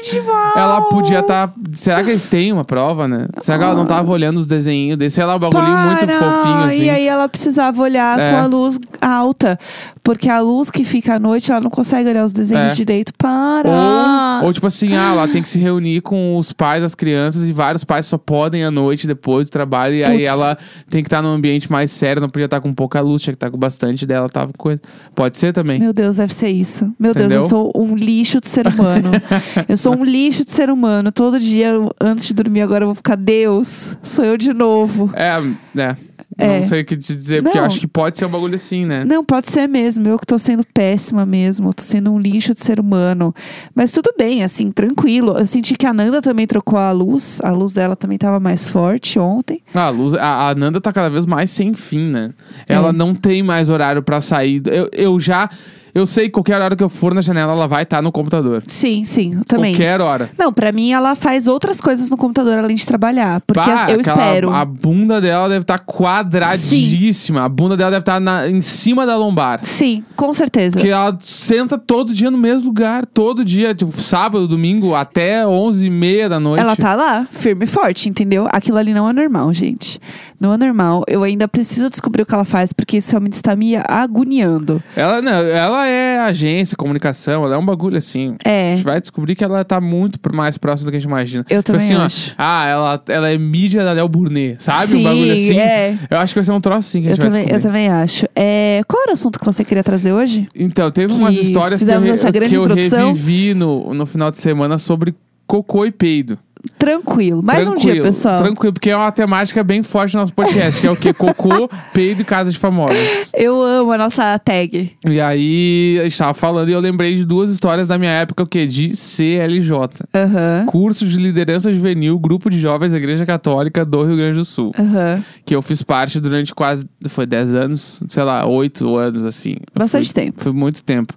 Ela 0.55 0.81
podia 0.89 1.19
estar. 1.19 1.51
Será 1.73 2.03
que 2.03 2.09
eles 2.09 2.25
têm 2.25 2.51
uma 2.51 2.65
prova, 2.65 3.07
né? 3.07 3.27
Será 3.41 3.57
que 3.57 3.63
ela 3.63 3.75
não 3.75 3.85
tava 3.85 4.11
olhando 4.11 4.39
os 4.39 4.47
desenhos 4.47 4.97
desse? 4.97 5.15
Sei 5.15 5.23
lá, 5.23 5.35
um 5.35 5.39
bagulhinho 5.39 5.77
muito 5.77 6.05
Para! 6.05 6.19
fofinho, 6.19 6.63
assim. 6.65 6.83
E 6.83 6.89
aí 6.89 7.07
ela 7.07 7.29
precisava 7.29 7.81
olhar 7.81 8.19
É. 8.19 8.31
com 8.31 8.37
a 8.39 8.45
luz 8.45 8.79
alta. 9.01 9.59
Porque 10.03 10.29
a 10.29 10.39
luz 10.39 10.69
que 10.69 10.83
fica 10.83 11.15
à 11.15 11.19
noite, 11.19 11.51
ela 11.51 11.61
não 11.61 11.69
consegue 11.69 12.09
olhar 12.09 12.25
os 12.25 12.33
desenhos 12.33 12.73
É. 12.73 12.75
direito. 12.75 13.13
Para! 13.17 14.39
Ou, 14.41 14.47
ou, 14.47 14.53
tipo 14.53 14.67
assim, 14.67 14.95
ah, 14.95 15.11
ela 15.13 15.27
tem 15.27 15.41
que 15.41 15.49
se 15.49 15.57
reunir 15.59 15.74
com 16.01 16.37
os 16.37 16.51
pais 16.51 16.81
das 16.81 16.95
crianças 16.95 17.43
e 17.43 17.53
vários 17.53 17.83
pais 17.83 18.05
só 18.05 18.17
podem 18.17 18.63
à 18.63 18.71
noite 18.71 19.07
depois 19.07 19.49
do 19.49 19.51
trabalho. 19.51 19.95
E 19.95 20.03
aí 20.03 20.23
ela 20.25 20.57
tem 20.89 21.01
que 21.01 21.07
estar 21.07 21.21
num 21.21 21.29
ambiente 21.29 21.71
mais 21.71 21.91
sério, 21.91 22.21
não 22.21 22.29
podia 22.29 22.45
estar 22.45 22.61
com 22.61 22.73
pouca 22.73 23.01
luz, 23.01 23.21
tinha 23.21 23.33
que 23.33 23.37
estar 23.37 23.51
com 23.51 23.57
bastante 23.57 24.05
dela, 24.05 24.27
tava 24.29 24.51
com 24.53 24.57
coisa. 24.57 24.81
Pode 25.13 25.37
ser 25.37 25.53
também. 25.53 25.79
Meu 25.79 25.93
Deus, 25.93 26.17
deve 26.17 26.33
ser 26.33 26.49
isso. 26.49 26.85
Meu 26.99 27.13
Deus, 27.13 27.25
Entendeu? 27.25 27.41
eu 27.41 27.49
sou 27.49 27.71
um 27.75 27.95
lixo 27.95 28.39
de 28.39 28.47
ser 28.47 28.67
humano. 28.67 29.11
eu 29.67 29.77
sou 29.77 29.95
um 29.95 30.03
lixo 30.03 30.45
de 30.45 30.51
ser 30.51 30.69
humano. 30.69 31.11
Todo 31.11 31.39
dia, 31.39 31.71
antes 31.99 32.25
de 32.25 32.33
dormir, 32.33 32.61
agora 32.61 32.83
eu 32.83 32.87
vou 32.87 32.95
ficar, 32.95 33.15
Deus, 33.15 33.95
sou 34.03 34.23
eu 34.25 34.37
de 34.37 34.53
novo. 34.53 35.11
É, 35.13 35.41
né? 35.73 35.95
É. 36.37 36.57
Não 36.57 36.63
sei 36.63 36.81
o 36.81 36.85
que 36.85 36.97
te 36.97 37.15
dizer, 37.15 37.41
porque 37.41 37.57
acho 37.57 37.79
que 37.79 37.87
pode 37.87 38.17
ser 38.17 38.25
um 38.25 38.29
bagulho 38.29 38.55
assim, 38.55 38.85
né? 38.85 39.03
Não, 39.05 39.23
pode 39.23 39.49
ser 39.51 39.67
mesmo. 39.67 40.07
Eu 40.07 40.19
que 40.19 40.25
tô 40.25 40.37
sendo 40.37 40.65
péssima 40.73 41.25
mesmo. 41.25 41.73
Tô 41.73 41.81
sendo 41.81 42.11
um 42.11 42.19
lixo 42.19 42.53
de 42.53 42.59
ser 42.59 42.79
humano. 42.79 43.33
Mas 43.73 43.91
tudo 43.93 44.13
bem, 44.17 44.43
assim, 44.43 44.71
tranquilo. 44.71 45.37
Eu 45.37 45.45
senti 45.45 45.75
que 45.75 45.85
a 45.85 45.93
Nanda 45.93 46.21
também 46.21 46.45
trocou 46.45 46.77
a 46.77 46.91
luz. 46.91 47.39
A 47.43 47.51
luz 47.51 47.71
dela 47.71 47.95
também 47.95 48.17
tava 48.17 48.39
mais 48.39 48.67
forte 48.67 49.17
ontem. 49.17 49.61
Ah, 49.73 49.85
A, 49.85 49.89
luz, 49.89 50.13
a, 50.13 50.49
a 50.49 50.55
Nanda 50.55 50.81
tá 50.81 50.91
cada 50.91 51.09
vez 51.09 51.25
mais 51.25 51.49
sem 51.51 51.73
fim, 51.73 52.09
né? 52.11 52.31
Ela 52.67 52.89
É. 52.89 52.91
não 52.91 53.15
tem 53.15 53.41
mais 53.41 53.69
horário 53.69 54.03
pra 54.03 54.19
sair. 54.19 54.61
Eu, 54.65 54.89
eu 54.91 55.19
já. 55.19 55.49
Eu 55.95 56.05
sei 56.05 56.25
que 56.25 56.31
qualquer 56.33 56.61
hora 56.61 56.75
que 56.75 56.83
eu 56.83 56.89
for 56.89 57.13
na 57.13 57.21
janela, 57.21 57.53
ela 57.53 57.67
vai 57.67 57.83
estar 57.83 58.01
no 58.01 58.11
computador. 58.11 58.61
Sim, 58.67 59.05
sim, 59.05 59.35
eu 59.35 59.45
também. 59.45 59.73
Qualquer 59.73 60.01
hora. 60.01 60.29
Não, 60.37 60.51
pra 60.51 60.71
mim 60.73 60.91
ela 60.91 61.15
faz 61.15 61.47
outras 61.47 61.79
coisas 61.79 62.09
no 62.09 62.17
computador 62.17 62.57
além 62.59 62.75
de 62.75 62.85
trabalhar. 62.85 63.39
Porque 63.47 63.61
Pá, 63.61 63.85
as- 63.85 63.91
eu 63.93 64.01
aquela- 64.01 64.25
espero. 64.25 64.53
A 64.53 64.65
bunda 64.65 65.21
dela 65.21 65.47
deve 65.47 65.61
estar 65.61 65.79
quadradíssima. 65.79 67.43
A 67.45 67.49
bunda 67.49 67.77
dela 67.77 67.91
deve 67.91 68.01
estar 68.01 68.19
na- 68.19 68.47
em 68.49 68.61
cima 68.61 69.05
da 69.05 69.15
lombar. 69.15 69.59
Sim, 69.63 70.03
com 70.15 70.33
certeza. 70.33 70.75
Porque 70.77 70.89
ela 70.89 71.17
senta 71.21 71.77
todo 71.77 72.13
dia 72.13 72.29
no 72.29 72.37
mesmo 72.37 72.67
lugar. 72.69 73.05
Todo 73.05 73.43
dia, 73.45 73.73
tipo, 73.73 73.99
sábado, 74.01 74.47
domingo, 74.47 74.93
até 74.95 75.47
11 75.47 75.85
e 75.85 75.89
meia 75.89 76.27
da 76.27 76.39
noite. 76.39 76.59
Ela 76.59 76.75
tá 76.75 76.93
lá, 76.93 77.27
firme 77.31 77.63
e 77.65 77.67
forte, 77.67 78.09
entendeu? 78.09 78.47
Aquilo 78.51 78.77
ali 78.77 78.93
não 78.93 79.09
é 79.09 79.13
normal, 79.13 79.53
gente. 79.53 79.99
Não 80.39 80.53
é 80.53 80.57
normal. 80.57 81.03
Eu 81.07 81.23
ainda 81.23 81.47
preciso 81.47 81.89
descobrir 81.89 82.23
o 82.23 82.25
que 82.25 82.33
ela 82.33 82.45
faz, 82.45 82.73
porque 82.73 82.97
isso 82.97 83.11
realmente 83.11 83.33
está 83.33 83.55
me 83.55 83.75
agoniando. 83.87 84.83
Ela, 84.95 85.21
não, 85.21 85.31
ela 85.31 85.84
é 85.85 86.19
agência, 86.19 86.75
comunicação, 86.75 87.43
ela 87.45 87.55
é 87.55 87.57
um 87.57 87.65
bagulho 87.65 87.97
assim. 87.97 88.35
A 88.43 88.49
É, 88.49 88.75
gente 88.75 88.83
vai 88.85 88.99
descobrir 88.99 89.35
que 89.35 89.43
ela 89.43 89.63
tá 89.63 89.79
muito 89.79 90.19
mais 90.33 90.57
próxima 90.57 90.87
do 90.87 90.91
que 90.91 90.97
a 90.97 90.99
gente 90.99 91.07
imagina. 91.09 91.45
eu 91.49 91.61
Tipo 91.63 91.77
também 91.77 91.85
assim, 91.93 91.95
ó, 91.95 92.05
acho. 92.05 92.35
ah, 92.37 92.65
ela, 92.67 93.03
ela 93.07 93.29
é 93.31 93.37
mídia 93.37 93.83
da 93.83 93.91
Léo 93.93 94.07
Burnet, 94.09 94.63
sabe? 94.63 94.87
Sim, 94.87 94.97
um 94.99 95.03
bagulho 95.03 95.33
assim. 95.33 95.59
é. 95.59 95.97
Eu 96.09 96.17
acho 96.17 96.33
que 96.33 96.39
vai 96.39 96.45
ser 96.45 96.51
um 96.51 96.61
troço 96.61 96.77
assim 96.79 97.01
que 97.01 97.07
a 97.07 97.11
Eu 97.11 97.15
gente 97.15 97.21
vai 97.23 97.29
também, 97.31 97.41
eu 97.43 97.47
descobrir. 97.59 97.63
também 97.63 97.89
acho. 97.89 98.25
É, 98.35 98.81
qual 98.87 99.01
era 99.03 99.11
o 99.11 99.13
assunto 99.13 99.39
que 99.39 99.45
você 99.45 99.63
queria 99.63 99.83
trazer 99.83 100.11
hoje? 100.11 100.47
Então, 100.55 100.89
teve 100.91 101.13
Que 101.13 101.19
umas 101.19 101.35
histórias 101.35 101.83
que 101.83 101.89
eu, 101.89 102.01
re- 102.01 102.47
que 102.49 102.55
eu 102.55 102.63
revivi 102.65 103.53
no, 103.53 103.93
no 103.93 104.05
final 104.05 104.31
de 104.31 104.39
semana 104.39 104.77
sobre 104.77 105.13
cocô 105.47 105.85
e 105.85 105.91
peido. 105.91 106.37
Tranquilo. 106.77 107.41
Mais 107.43 107.67
um 107.67 107.71
dia, 107.75 107.79
Tranquilo, 107.93 108.05
pessoal. 108.05 108.37
Tranquilo, 108.41 108.73
porque 108.73 108.89
é 108.89 108.95
uma 108.95 109.11
temática 109.11 109.63
bem 109.63 109.81
forte 109.83 110.13
no 110.15 110.21
nosso 110.21 110.33
podcast, 110.33 110.79
que 110.81 110.87
é 110.87 110.91
o 110.91 110.95
quê? 110.95 111.13
Cocô, 111.13 111.69
peido 111.93 112.21
e 112.21 112.25
casa 112.25 112.51
de 112.51 112.57
famosos. 112.59 112.97
Eu 113.33 113.61
amo 113.61 113.91
a 113.91 113.97
nossa 113.97 114.37
tag. 114.39 114.91
E 115.07 115.21
aí, 115.21 115.97
a 115.99 116.03
gente 116.03 116.17
tava 116.17 116.33
falando 116.33 116.69
e 116.69 116.71
eu 116.73 116.79
lembrei 116.79 117.15
de 117.15 117.25
duas 117.25 117.49
histórias 117.49 117.87
da 117.87 117.97
minha 117.97 118.11
época, 118.11 118.43
o 118.43 118.47
quê? 118.47 118.65
De 118.65 118.95
CLJ. 118.95 119.73
Aham. 120.13 120.65
Curso 120.67 121.05
de 121.07 121.17
Liderança 121.17 121.71
Juvenil, 121.73 122.17
Grupo 122.19 122.49
de 122.49 122.59
Jovens 122.59 122.91
da 122.91 122.97
Igreja 122.97 123.25
Católica 123.25 123.83
do 123.85 124.03
Rio 124.03 124.17
Grande 124.17 124.37
do 124.37 124.45
Sul. 124.45 124.71
Aham. 124.77 125.23
Que 125.45 125.55
eu 125.55 125.61
fiz 125.61 125.81
parte 125.83 126.19
durante 126.19 126.53
quase, 126.53 126.85
foi 127.07 127.25
10 127.25 127.53
anos, 127.53 127.99
sei 128.07 128.23
lá, 128.23 128.45
8 128.45 128.95
anos, 128.95 129.25
assim. 129.25 129.51
Eu 129.53 129.79
Bastante 129.79 130.05
fui- 130.05 130.13
tempo. 130.13 130.41
Foi 130.43 130.51
muito 130.51 130.83
tempo. 130.83 131.13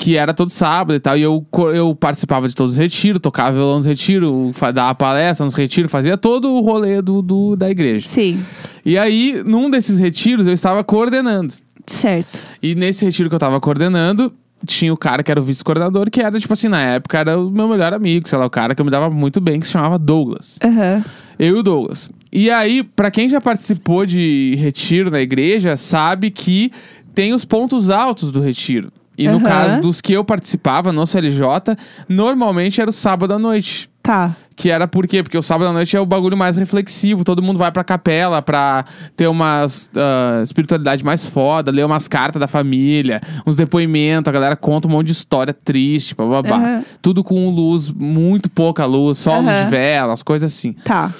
Que 0.00 0.16
era 0.16 0.32
todo 0.32 0.48
sábado 0.48 0.94
e 0.94 1.00
tal. 1.00 1.18
E 1.18 1.22
eu, 1.22 1.44
eu 1.74 1.92
participava 1.94 2.48
de 2.48 2.54
todos 2.54 2.74
os 2.74 2.78
retiros, 2.78 3.20
tocava 3.20 3.56
violão 3.56 3.78
nos 3.78 3.84
retiros, 3.86 4.30
dava 4.72 4.94
palestra 4.94 5.44
nos 5.44 5.54
retiros, 5.54 5.90
fazia 5.90 6.16
todo 6.16 6.52
o 6.52 6.60
rolê 6.60 7.02
do, 7.02 7.20
do- 7.20 7.56
da 7.56 7.68
igreja. 7.68 8.06
Sim, 8.06 8.40
E 8.86 8.96
aí, 8.96 9.42
num 9.44 9.68
desses 9.68 9.98
retiros, 9.98 10.46
eu 10.46 10.52
estava 10.52 10.84
coordenando. 10.84 11.52
certo. 11.84 12.40
E 12.62 12.76
nesse 12.76 13.04
retiro 13.04 13.28
que 13.28 13.34
eu 13.34 13.40
tava 13.40 13.60
coordenando, 13.60 14.32
tinha 14.64 14.92
o 14.94 14.96
cara 14.96 15.22
que 15.22 15.30
era 15.32 15.40
o 15.40 15.44
vice-coordenador, 15.44 16.08
que 16.10 16.20
era, 16.20 16.38
tipo 16.38 16.52
assim, 16.52 16.68
na 16.68 16.80
época 16.80 17.18
era 17.18 17.36
o 17.38 17.50
meu 17.50 17.66
melhor 17.68 17.92
amigo, 17.92 18.28
sei 18.28 18.38
lá, 18.38 18.46
o 18.46 18.50
cara 18.50 18.74
que 18.76 18.80
eu 18.80 18.84
me 18.84 18.90
dava 18.92 19.10
muito 19.10 19.40
bem, 19.40 19.58
que 19.58 19.66
se 19.66 19.72
chamava 19.72 19.98
Douglas. 19.98 20.58
Aham. 20.64 21.04
Eu 21.38 21.56
e 21.56 21.58
o 21.58 21.62
Douglas. 21.62 22.08
E 22.32 22.50
aí, 22.50 22.82
pra 22.84 23.10
quem 23.10 23.28
já 23.28 23.40
participou 23.40 24.06
de 24.06 24.54
retiro 24.58 25.10
na 25.10 25.20
igreja, 25.20 25.76
sabe 25.76 26.30
que 26.30 26.70
tem 27.14 27.32
os 27.34 27.44
pontos 27.44 27.90
altos 27.90 28.30
do 28.30 28.40
retiro. 28.40 28.92
E 29.18 29.26
no 29.26 29.38
Aham. 29.38 29.42
caso 29.42 29.82
dos 29.82 30.00
que 30.00 30.12
eu 30.12 30.24
participava 30.24 30.92
no 30.92 31.04
CLJ, 31.04 31.76
normalmente 32.08 32.80
era 32.80 32.88
o 32.88 32.92
sábado 32.92 33.34
à 33.34 33.38
noite. 33.38 33.90
Tá. 34.00 34.36
Que 34.54 34.70
era 34.70 34.88
por 34.88 35.06
quê? 35.06 35.22
Porque 35.22 35.36
o 35.36 35.42
sábado 35.42 35.68
à 35.68 35.72
noite 35.72 35.96
é 35.96 36.00
o 36.00 36.06
bagulho 36.06 36.36
mais 36.36 36.56
reflexivo. 36.56 37.24
Todo 37.24 37.42
mundo 37.42 37.58
vai 37.58 37.70
pra 37.70 37.84
capela 37.84 38.40
pra 38.40 38.84
ter 39.16 39.26
uma 39.26 39.66
ah, 39.96 40.40
espiritualidade 40.42 41.04
mais 41.04 41.26
foda, 41.26 41.70
ler 41.70 41.84
umas 41.84 42.08
cartas 42.08 42.40
da 42.40 42.46
família, 42.46 43.20
uns 43.46 43.56
depoimentos, 43.56 44.28
a 44.28 44.32
galera 44.32 44.56
conta 44.56 44.88
um 44.88 44.90
monte 44.92 45.06
de 45.08 45.12
história 45.12 45.52
triste, 45.52 46.14
bababá. 46.14 46.56
Aham. 46.56 46.84
Tudo 47.02 47.22
com 47.22 47.50
luz, 47.50 47.90
muito 47.90 48.48
pouca 48.48 48.84
luz, 48.86 49.18
só 49.18 49.38
luz 49.38 49.48
Aham. 49.48 49.64
de 49.64 49.70
vela, 49.70 50.12
as 50.12 50.22
coisas 50.22 50.52
assim. 50.52 50.72
Tá. 50.84 51.12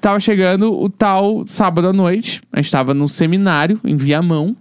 Tava 0.00 0.20
chegando 0.20 0.72
o 0.80 0.88
tal 0.88 1.42
sábado 1.46 1.88
à 1.88 1.92
noite. 1.92 2.40
A 2.52 2.62
gente 2.62 2.70
tava 2.70 2.94
num 2.94 3.08
seminário 3.08 3.80
em 3.84 3.96
Viamão. 3.96 4.54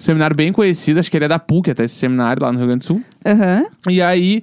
Seminário 0.00 0.34
bem 0.34 0.52
conhecido, 0.52 0.98
acho 0.98 1.10
que 1.10 1.16
ele 1.16 1.26
é 1.26 1.28
da 1.28 1.38
PUC 1.38 1.70
até 1.70 1.84
esse 1.84 1.94
seminário 1.96 2.42
lá 2.42 2.50
no 2.50 2.58
Rio 2.58 2.68
Grande 2.68 2.80
do 2.80 2.84
Sul. 2.86 3.02
Aham. 3.24 3.66
E 3.88 4.00
aí, 4.00 4.40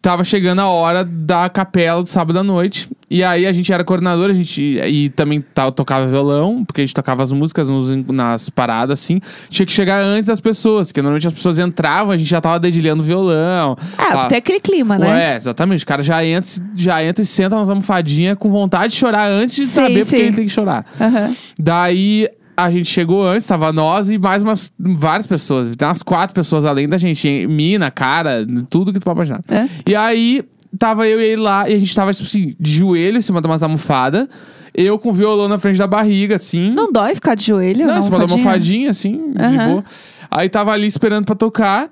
tava 0.00 0.22
chegando 0.22 0.60
a 0.60 0.68
hora 0.68 1.04
da 1.04 1.48
capela 1.48 2.00
do 2.00 2.06
sábado 2.06 2.38
à 2.38 2.44
noite. 2.44 2.88
E 3.10 3.24
aí, 3.24 3.44
a 3.44 3.52
gente 3.52 3.72
era 3.72 3.82
coordenador, 3.82 4.30
a 4.30 4.32
gente... 4.32 4.62
E 4.62 5.08
também 5.10 5.40
tava, 5.40 5.72
tocava 5.72 6.06
violão, 6.06 6.64
porque 6.64 6.80
a 6.80 6.84
gente 6.84 6.94
tocava 6.94 7.24
as 7.24 7.32
músicas 7.32 7.68
nos- 7.68 7.90
nas 8.06 8.48
paradas, 8.48 9.00
assim. 9.00 9.20
Tinha 9.48 9.66
que 9.66 9.72
chegar 9.72 10.00
antes 10.00 10.28
das 10.28 10.38
pessoas, 10.38 10.88
porque 10.92 11.02
normalmente 11.02 11.26
as 11.26 11.34
pessoas 11.34 11.58
entravam, 11.58 12.12
a 12.12 12.16
gente 12.16 12.30
já 12.30 12.40
tava 12.40 12.60
dedilhando 12.60 13.02
violão. 13.02 13.76
Ah, 13.98 14.12
Tá. 14.12 14.26
tem 14.28 14.38
aquele 14.38 14.60
clima, 14.60 14.96
né? 14.96 15.08
Ué, 15.08 15.36
exatamente. 15.36 15.82
O 15.82 15.86
cara 15.88 16.04
já 16.04 16.24
entra, 16.24 16.48
já 16.76 17.02
entra 17.04 17.24
e 17.24 17.26
senta 17.26 17.56
nas 17.56 17.68
almofadinhas 17.68 18.38
com 18.38 18.48
vontade 18.48 18.92
de 18.92 18.98
chorar 19.00 19.28
antes 19.28 19.56
de 19.56 19.62
Sim, 19.66 19.72
saber 19.74 20.04
sim. 20.04 20.10
porque 20.12 20.22
ele 20.26 20.36
tem 20.36 20.46
que 20.46 20.52
chorar. 20.52 20.86
Aham. 21.00 21.34
Daí 21.58 22.28
a 22.64 22.70
gente 22.70 22.86
chegou 22.90 23.26
antes, 23.26 23.46
tava 23.46 23.72
nós 23.72 24.08
e 24.10 24.18
mais 24.18 24.42
umas 24.42 24.72
várias 24.78 25.26
pessoas. 25.26 25.74
Tem 25.76 25.86
umas 25.88 26.02
quatro 26.02 26.34
pessoas 26.34 26.64
além 26.64 26.88
da 26.88 26.98
gente. 26.98 27.46
Mina, 27.46 27.90
cara, 27.90 28.46
tudo 28.68 28.92
que 28.92 29.00
tu 29.00 29.04
pode 29.04 29.16
imaginar. 29.18 29.40
É? 29.48 29.68
E 29.86 29.94
aí, 29.94 30.42
tava 30.78 31.06
eu 31.06 31.20
e 31.20 31.24
ele 31.24 31.42
lá, 31.42 31.68
e 31.68 31.74
a 31.74 31.78
gente 31.78 31.94
tava, 31.94 32.12
tipo 32.12 32.26
assim, 32.26 32.54
de 32.58 32.70
joelho 32.74 33.18
em 33.18 33.22
cima 33.22 33.40
de 33.40 33.46
umas 33.46 33.62
almofadas. 33.62 34.28
Eu 34.72 34.98
com 34.98 35.10
o 35.10 35.12
violão 35.12 35.48
na 35.48 35.58
frente 35.58 35.78
da 35.78 35.86
barriga, 35.86 36.36
assim. 36.36 36.70
Não 36.72 36.92
dói 36.92 37.14
ficar 37.14 37.34
de 37.34 37.44
joelho? 37.46 37.86
Não, 37.86 37.98
em 37.98 38.02
cima 38.02 38.18
da 38.18 38.24
almofadinha? 38.24 38.90
assim, 38.90 39.32
de 39.32 39.42
Aham. 39.42 39.68
boa. 39.70 39.84
Aí 40.30 40.48
tava 40.48 40.70
ali 40.72 40.86
esperando 40.86 41.24
pra 41.24 41.34
tocar. 41.34 41.90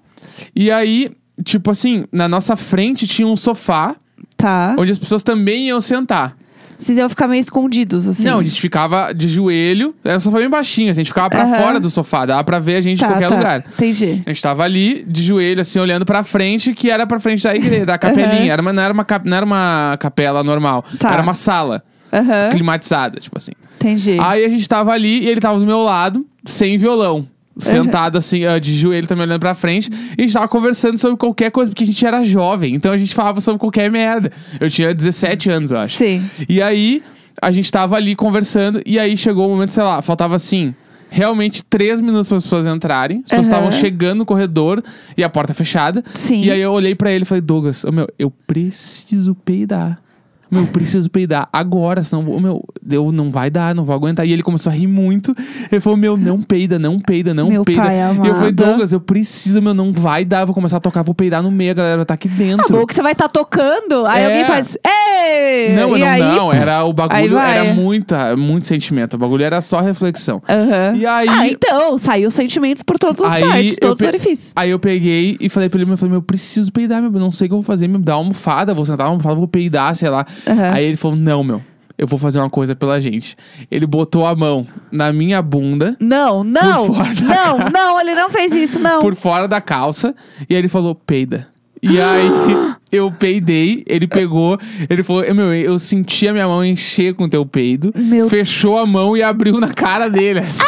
E 0.54 0.70
aí, 0.70 1.10
tipo 1.44 1.72
assim, 1.72 2.04
na 2.12 2.28
nossa 2.28 2.54
frente 2.54 3.06
tinha 3.06 3.26
um 3.26 3.36
sofá, 3.36 3.96
Tá. 4.36 4.76
onde 4.78 4.92
as 4.92 4.98
pessoas 4.98 5.24
também 5.24 5.66
iam 5.66 5.80
sentar. 5.80 6.36
Vocês 6.78 6.96
iam 6.96 7.08
ficar 7.08 7.26
meio 7.26 7.40
escondidos, 7.40 8.06
assim. 8.06 8.24
Não, 8.24 8.38
a 8.38 8.42
gente 8.42 8.60
ficava 8.60 9.12
de 9.12 9.26
joelho. 9.28 9.94
Era 10.04 10.16
um 10.16 10.20
sofá 10.20 10.38
bem 10.38 10.48
baixinho, 10.48 10.90
assim, 10.90 11.00
a 11.00 11.04
gente 11.04 11.10
ficava 11.12 11.28
pra 11.28 11.42
Aham. 11.42 11.56
fora 11.56 11.80
do 11.80 11.90
sofá, 11.90 12.24
dava 12.24 12.44
pra 12.44 12.58
ver 12.60 12.76
a 12.76 12.80
gente 12.80 13.00
tá, 13.00 13.06
em 13.06 13.10
qualquer 13.10 13.28
tá. 13.28 13.34
lugar. 13.36 13.64
Entendi. 13.74 14.22
A 14.24 14.30
gente 14.30 14.40
tava 14.42 14.62
ali, 14.62 15.04
de 15.06 15.22
joelho, 15.22 15.60
assim, 15.60 15.78
olhando 15.80 16.06
pra 16.06 16.22
frente, 16.22 16.72
que 16.72 16.88
era 16.90 17.06
pra 17.06 17.18
frente 17.18 17.42
da 17.42 17.54
igreja, 17.54 17.84
da 17.84 17.98
capelinha. 17.98 18.52
Era 18.52 18.62
uma, 18.62 18.72
não, 18.72 18.82
era 18.82 18.94
uma, 18.94 19.04
cap- 19.04 19.28
não 19.28 19.36
era 19.36 19.44
uma 19.44 19.96
capela 19.98 20.44
normal. 20.44 20.84
Tá. 20.98 21.12
Era 21.12 21.20
uma 21.22 21.34
sala 21.34 21.82
Aham. 22.12 22.50
climatizada, 22.50 23.18
tipo 23.18 23.36
assim. 23.36 23.52
Entendi. 23.76 24.16
Aí 24.20 24.44
a 24.44 24.48
gente 24.48 24.68
tava 24.68 24.92
ali 24.92 25.24
e 25.24 25.28
ele 25.28 25.40
tava 25.40 25.58
do 25.58 25.66
meu 25.66 25.82
lado, 25.82 26.24
sem 26.44 26.78
violão. 26.78 27.26
Sentado 27.58 28.18
assim, 28.18 28.40
de 28.60 28.76
joelho 28.76 29.06
também 29.06 29.24
olhando 29.24 29.40
pra 29.40 29.54
frente. 29.54 29.90
E 30.16 30.22
a 30.22 30.22
gente 30.22 30.32
tava 30.32 30.48
conversando 30.48 30.96
sobre 30.96 31.16
qualquer 31.16 31.50
coisa, 31.50 31.70
porque 31.70 31.84
a 31.84 31.86
gente 31.86 32.06
era 32.06 32.22
jovem. 32.22 32.74
Então 32.74 32.92
a 32.92 32.96
gente 32.96 33.14
falava 33.14 33.40
sobre 33.40 33.58
qualquer 33.58 33.90
merda. 33.90 34.30
Eu 34.60 34.70
tinha 34.70 34.94
17 34.94 35.50
anos, 35.50 35.70
eu 35.70 35.78
acho. 35.78 35.96
Sim. 35.96 36.22
E 36.48 36.62
aí, 36.62 37.02
a 37.40 37.50
gente 37.52 37.70
tava 37.70 37.96
ali 37.96 38.16
conversando, 38.16 38.82
e 38.84 38.98
aí 38.98 39.16
chegou 39.16 39.46
o 39.46 39.50
momento, 39.50 39.72
sei 39.72 39.82
lá, 39.82 40.00
faltava 40.02 40.34
assim. 40.36 40.74
Realmente 41.10 41.64
três 41.64 42.02
minutos 42.02 42.28
para 42.28 42.36
as 42.36 42.44
pessoas 42.44 42.66
entrarem. 42.66 43.22
As 43.24 43.30
pessoas 43.30 43.46
estavam 43.46 43.72
chegando 43.72 44.18
no 44.18 44.26
corredor 44.26 44.82
e 45.16 45.24
a 45.24 45.28
porta 45.30 45.54
fechada. 45.54 46.04
Sim. 46.12 46.42
E 46.42 46.50
aí 46.50 46.60
eu 46.60 46.70
olhei 46.70 46.94
pra 46.94 47.10
ele 47.10 47.22
e 47.22 47.24
falei, 47.24 47.40
Douglas, 47.40 47.82
ô, 47.84 47.90
meu, 47.90 48.06
eu 48.18 48.30
preciso 48.30 49.34
peidar. 49.34 50.02
Meu, 50.50 50.62
eu 50.62 50.66
preciso 50.68 51.10
peidar 51.10 51.48
agora, 51.52 52.02
senão, 52.02 52.22
meu, 52.40 52.64
eu 52.90 53.12
não 53.12 53.30
vai 53.30 53.50
dar, 53.50 53.74
não 53.74 53.84
vou 53.84 53.94
aguentar. 53.94 54.26
E 54.26 54.32
ele 54.32 54.42
começou 54.42 54.70
a 54.70 54.74
rir 54.74 54.86
muito. 54.86 55.34
Ele 55.70 55.80
falou, 55.80 55.96
meu, 55.96 56.16
não 56.16 56.40
peida, 56.40 56.78
não 56.78 56.98
peida, 56.98 57.34
não 57.34 57.48
Meu 57.50 57.64
peida. 57.64 57.82
pai 57.82 57.96
e 57.96 58.00
eu 58.00 58.06
falei, 58.06 58.30
amado. 58.34 58.52
Douglas, 58.54 58.92
eu 58.92 59.00
preciso, 59.00 59.60
meu, 59.60 59.74
não 59.74 59.92
vai 59.92 60.24
dar, 60.24 60.44
vou 60.44 60.54
começar 60.54 60.78
a 60.78 60.80
tocar, 60.80 61.02
vou 61.02 61.14
peidar 61.14 61.42
no 61.42 61.50
meio, 61.50 61.72
a 61.72 61.74
galera 61.74 61.96
vai 61.96 62.02
estar 62.04 62.14
aqui 62.14 62.28
dentro. 62.28 62.76
Ou 62.78 62.86
que 62.86 62.94
você 62.94 63.02
vai 63.02 63.12
estar 63.12 63.28
tocando, 63.28 64.06
aí 64.06 64.22
É. 64.22 64.26
alguém 64.26 64.44
faz. 64.44 64.76
Ei! 64.86 65.74
Não, 65.74 65.96
e 65.96 66.00
não, 66.00 66.06
aí... 66.06 66.20
não, 66.20 66.52
era 66.52 66.84
o 66.84 66.92
bagulho, 66.92 67.36
era 67.38 67.74
muita, 67.74 68.36
muito 68.36 68.66
sentimento. 68.66 69.14
O 69.14 69.18
bagulho 69.18 69.44
era 69.44 69.60
só 69.60 69.80
reflexão. 69.80 70.42
Aham. 70.48 70.94
E 70.96 71.06
aí- 71.06 71.28
Ah, 71.28 71.46
então, 71.46 71.98
saiu 71.98 72.30
sentimentos 72.30 72.82
por 72.82 72.98
todas 72.98 73.20
as 73.22 73.34
Aí 73.34 73.42
partes, 73.42 73.76
todos 73.80 74.00
os 74.00 74.06
orifícios. 74.06 74.52
Aí 74.56 74.70
eu 74.70 74.78
peguei 74.78 75.36
e 75.40 75.48
falei 75.48 75.68
pra 75.68 75.80
ele, 75.80 75.90
eu 75.90 75.96
falei, 75.96 76.10
meu, 76.10 76.18
eu 76.18 76.22
preciso 76.22 76.72
peidar, 76.72 77.02
meu, 77.02 77.12
eu 77.12 77.20
não 77.20 77.30
sei 77.32 77.46
o 77.46 77.48
que 77.50 77.54
eu 77.54 77.58
vou 77.58 77.62
fazer, 77.64 77.86
me 77.88 77.98
dá 77.98 78.12
uma 78.16 78.18
almofada, 78.24 78.72
vou 78.74 78.84
sentar 78.84 79.04
na 79.06 79.10
almofada, 79.12 79.34
vou 79.34 79.48
peidar, 79.48 79.94
sei 79.94 80.08
lá. 80.08 80.26
Aham. 80.46 80.70
Aí 80.72 80.84
ele 80.84 80.96
falou, 80.96 81.16
não, 81.16 81.42
meu, 81.44 81.62
eu 81.96 82.06
vou 82.06 82.18
fazer 82.18 82.38
uma 82.38 82.50
coisa 82.50 82.74
pela 82.76 83.00
gente. 83.00 83.36
Ele 83.70 83.86
botou 83.86 84.26
a 84.26 84.34
mão 84.34 84.66
na 84.90 85.12
minha 85.12 85.40
bunda, 85.42 85.96
Não, 86.00 86.44
não, 86.44 86.86
Por 86.86 86.94
fora 86.96 87.14
da 87.14 87.22
não, 87.22 87.58
não, 87.72 88.00
ele 88.00 88.14
não 88.14 88.30
fez 88.30 88.52
isso, 88.52 88.78
não. 88.78 89.00
por 89.00 89.14
fora 89.14 89.46
da 89.48 89.60
calça, 89.60 90.14
e 90.48 90.54
aí 90.54 90.60
ele 90.60 90.68
falou, 90.68 90.94
peida. 90.94 91.48
E 91.82 92.00
aí 92.00 92.28
eu 92.90 93.10
peidei, 93.12 93.84
ele 93.86 94.06
pegou, 94.08 94.58
ele 94.90 95.02
falou, 95.02 95.22
meu, 95.34 95.54
eu 95.54 95.78
senti 95.78 96.26
a 96.26 96.32
minha 96.32 96.46
mão 96.48 96.64
encher 96.64 97.14
com 97.14 97.24
o 97.24 97.28
teu 97.28 97.44
peido, 97.46 97.92
Meu- 97.96 98.28
fechou 98.28 98.78
a 98.78 98.86
mão 98.86 99.16
e 99.16 99.22
abriu 99.22 99.60
na 99.60 99.72
cara 99.72 100.08
dele, 100.08 100.40
assim. 100.40 100.62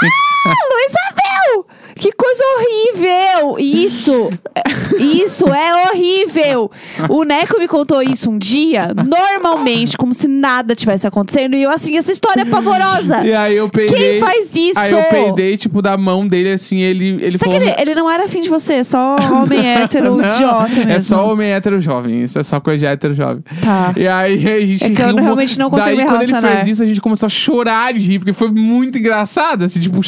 Ah, 0.46 0.54
Luísa! 0.72 0.98
Que 2.00 2.12
coisa 2.12 2.42
horrível! 2.56 3.56
Isso! 3.58 4.30
Isso 4.98 5.46
é 5.52 5.86
horrível! 5.86 6.70
O 7.10 7.24
Neco 7.24 7.58
me 7.58 7.68
contou 7.68 8.02
isso 8.02 8.30
um 8.30 8.38
dia, 8.38 8.88
normalmente, 9.06 9.98
como 9.98 10.14
se 10.14 10.26
nada 10.26 10.74
tivesse 10.74 11.06
acontecendo, 11.06 11.54
e 11.54 11.62
eu 11.62 11.70
assim, 11.70 11.98
essa 11.98 12.10
história 12.10 12.40
é 12.40 12.44
pavorosa! 12.46 13.20
E 13.22 13.34
aí 13.34 13.54
eu 13.54 13.68
peidei. 13.68 14.12
Quem 14.12 14.20
faz 14.20 14.48
isso? 14.54 14.78
Aí 14.78 14.92
eu 14.92 15.02
peidei, 15.04 15.56
tipo, 15.58 15.82
da 15.82 15.96
mão 15.98 16.26
dele, 16.26 16.52
assim, 16.52 16.80
ele, 16.80 17.08
ele 17.20 17.30
Sabe 17.32 17.44
falou. 17.44 17.60
que 17.60 17.66
ele, 17.66 17.74
ele 17.78 17.94
não 17.94 18.10
era 18.10 18.24
afim 18.24 18.40
de 18.40 18.48
você, 18.48 18.74
é 18.74 18.84
só 18.84 19.16
homem 19.16 19.60
hétero, 19.68 20.16
Não, 20.16 20.26
idiota 20.26 20.68
mesmo. 20.68 20.92
É 20.92 21.00
só 21.00 21.30
homem 21.30 21.52
hétero 21.52 21.78
jovem. 21.80 22.22
Isso 22.22 22.38
é 22.38 22.42
só 22.42 22.58
coisa 22.60 22.78
de 22.78 22.86
hétero 22.86 23.12
jovem. 23.12 23.42
Tá. 23.62 23.92
E 23.94 24.08
aí 24.08 24.34
a 24.34 24.60
gente 24.66 24.84
É 24.84 24.90
que 24.90 25.02
eu 25.02 25.06
riu 25.08 25.16
realmente 25.16 25.58
não 25.58 25.68
consigo 25.68 25.96
Daí, 25.96 25.96
me 25.98 26.04
quando 26.06 26.22
ele 26.22 26.34
fez 26.40 26.66
isso, 26.66 26.82
a 26.82 26.86
gente 26.86 27.00
começou 27.00 27.26
a 27.26 27.30
chorar 27.30 27.92
de 27.92 28.00
rir, 28.00 28.18
porque 28.20 28.32
foi 28.32 28.50
muito 28.50 28.96
engraçado, 28.96 29.64
assim, 29.66 29.80
tipo, 29.80 30.00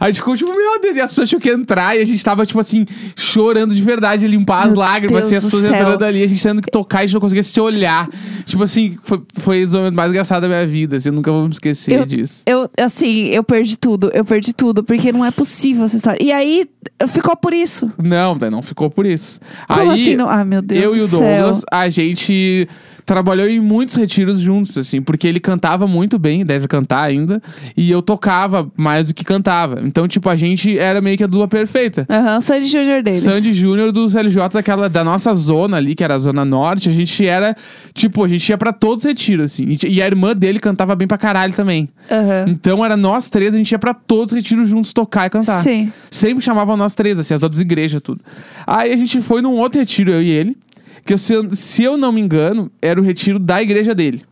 a 0.00 0.06
gente 0.06 0.16
ficou 0.16 0.36
tipo, 0.36 0.54
meu 0.54 0.80
Deus, 0.82 0.96
e 0.96 1.00
as 1.00 1.10
pessoas 1.10 1.29
que 1.38 1.50
entrar, 1.50 1.96
e 1.96 2.00
a 2.00 2.04
gente 2.04 2.24
tava, 2.24 2.44
tipo 2.46 2.58
assim, 2.58 2.86
chorando 3.14 3.74
de 3.74 3.82
verdade, 3.82 4.26
limpar 4.26 4.62
as 4.66 4.72
Meu 4.72 4.78
lágrimas, 4.80 5.26
assim, 5.26 5.34
as 5.36 5.42
Deus 5.42 5.52
do 5.52 5.56
pessoas 5.58 5.70
céu. 5.70 5.80
entrando 5.86 6.02
ali, 6.04 6.22
a 6.24 6.26
gente 6.26 6.42
tendo 6.42 6.62
que 6.62 6.70
tocar, 6.70 6.98
e 6.98 7.04
a 7.04 7.06
gente 7.06 7.14
não 7.14 7.20
conseguia 7.20 7.42
se 7.42 7.60
olhar. 7.60 8.08
Tipo 8.44 8.62
assim, 8.62 8.98
foi, 9.02 9.22
foi 9.34 9.64
o 9.66 9.70
momento 9.70 9.94
mais 9.94 10.10
engraçado 10.10 10.42
da 10.42 10.48
minha 10.48 10.66
vida, 10.66 10.96
assim, 10.96 11.10
eu 11.10 11.12
nunca 11.12 11.30
vou 11.30 11.44
me 11.44 11.50
esquecer 11.52 11.98
Eu- 11.98 12.06
disso. 12.06 12.42
Eu, 12.46 12.68
assim, 12.80 13.26
eu 13.26 13.44
perdi 13.44 13.76
tudo, 13.78 14.10
eu 14.14 14.24
perdi 14.24 14.52
tudo, 14.54 14.82
porque 14.82 15.12
não 15.12 15.24
é 15.24 15.30
possível 15.30 15.84
essa 15.84 15.96
história. 15.96 16.18
E 16.22 16.32
aí, 16.32 16.66
ficou 17.08 17.36
por 17.36 17.52
isso. 17.52 17.92
Não, 18.02 18.34
não 18.34 18.62
ficou 18.62 18.88
por 18.90 19.04
isso. 19.06 19.38
Como 19.68 19.90
aí, 19.90 20.00
assim? 20.02 20.16
Não? 20.16 20.28
Ah, 20.28 20.44
meu 20.44 20.62
Deus 20.62 20.82
eu 20.84 20.90
do 20.92 20.96
e 20.96 21.00
o 21.02 21.08
céu. 21.08 21.18
Douglas, 21.20 21.62
a 21.70 21.88
gente 21.88 22.66
trabalhou 23.10 23.48
em 23.48 23.58
muitos 23.58 23.96
retiros 23.96 24.38
juntos, 24.38 24.78
assim, 24.78 25.02
porque 25.02 25.26
ele 25.26 25.40
cantava 25.40 25.84
muito 25.84 26.16
bem, 26.16 26.46
deve 26.46 26.68
cantar 26.68 27.02
ainda, 27.02 27.42
e 27.76 27.90
eu 27.90 28.00
tocava 28.00 28.70
mais 28.76 29.08
do 29.08 29.14
que 29.14 29.24
cantava. 29.24 29.80
Então, 29.84 30.06
tipo, 30.06 30.28
a 30.28 30.36
gente 30.36 30.78
era 30.78 31.00
meio 31.00 31.16
que 31.16 31.24
a 31.24 31.26
dupla 31.26 31.48
perfeita. 31.48 32.06
Aham, 32.08 32.40
Sandy 32.40 32.66
Júnior 32.66 33.02
deles. 33.02 33.24
Sandy 33.24 33.52
Júnior 33.52 33.90
dos 33.90 34.14
LJ 34.14 34.50
daquela, 34.52 34.88
da 34.88 35.02
nossa 35.02 35.34
zona 35.34 35.76
ali, 35.76 35.96
que 35.96 36.04
era 36.04 36.14
a 36.14 36.18
Zona 36.20 36.44
Norte, 36.44 36.88
a 36.88 36.92
gente 36.92 37.26
era, 37.26 37.56
tipo, 37.92 38.22
a 38.22 38.28
gente 38.28 38.48
ia 38.48 38.56
pra 38.56 38.72
todos 38.72 39.04
os 39.04 39.08
retiros, 39.08 39.46
assim. 39.46 39.76
E 39.88 40.00
a 40.00 40.06
irmã 40.06 40.32
dele 40.32 40.60
cantava 40.60 40.94
bem 40.94 41.08
pra 41.08 41.18
caralho 41.18 41.52
também. 41.52 41.88
Aham. 42.08 42.44
Então 42.46 42.84
era 42.84 42.96
nós 42.96 43.28
três, 43.28 43.56
a 43.56 43.58
gente 43.58 43.72
ia 43.72 43.78
pra 43.80 43.92
todos 43.92 44.30
os 44.30 44.36
retiros 44.36 44.68
juntos 44.68 44.92
tocar 44.92 45.26
e 45.26 45.30
cantar. 45.30 45.60
Sim. 45.62 45.92
Sempre 46.12 46.44
chamavam 46.44 46.76
nós 46.76 46.94
três, 46.94 47.18
assim, 47.18 47.34
as 47.34 47.42
outras 47.42 47.60
igrejas, 47.60 48.00
tudo. 48.00 48.20
Aí 48.64 48.92
a 48.92 48.96
gente 48.96 49.20
foi 49.20 49.42
num 49.42 49.56
outro 49.56 49.80
retiro, 49.80 50.12
eu 50.12 50.22
e 50.22 50.30
ele. 50.30 50.56
Que 51.04 51.14
eu- 51.14 51.18
se, 51.18 51.32
eu, 51.32 51.48
se 51.52 51.82
eu 51.82 51.96
não 51.96 52.12
me 52.12 52.20
engano, 52.20 52.70
era 52.80 53.00
o 53.00 53.04
retiro 53.04 53.38
da 53.38 53.60
igreja 53.62 53.94
dele. 53.94 54.22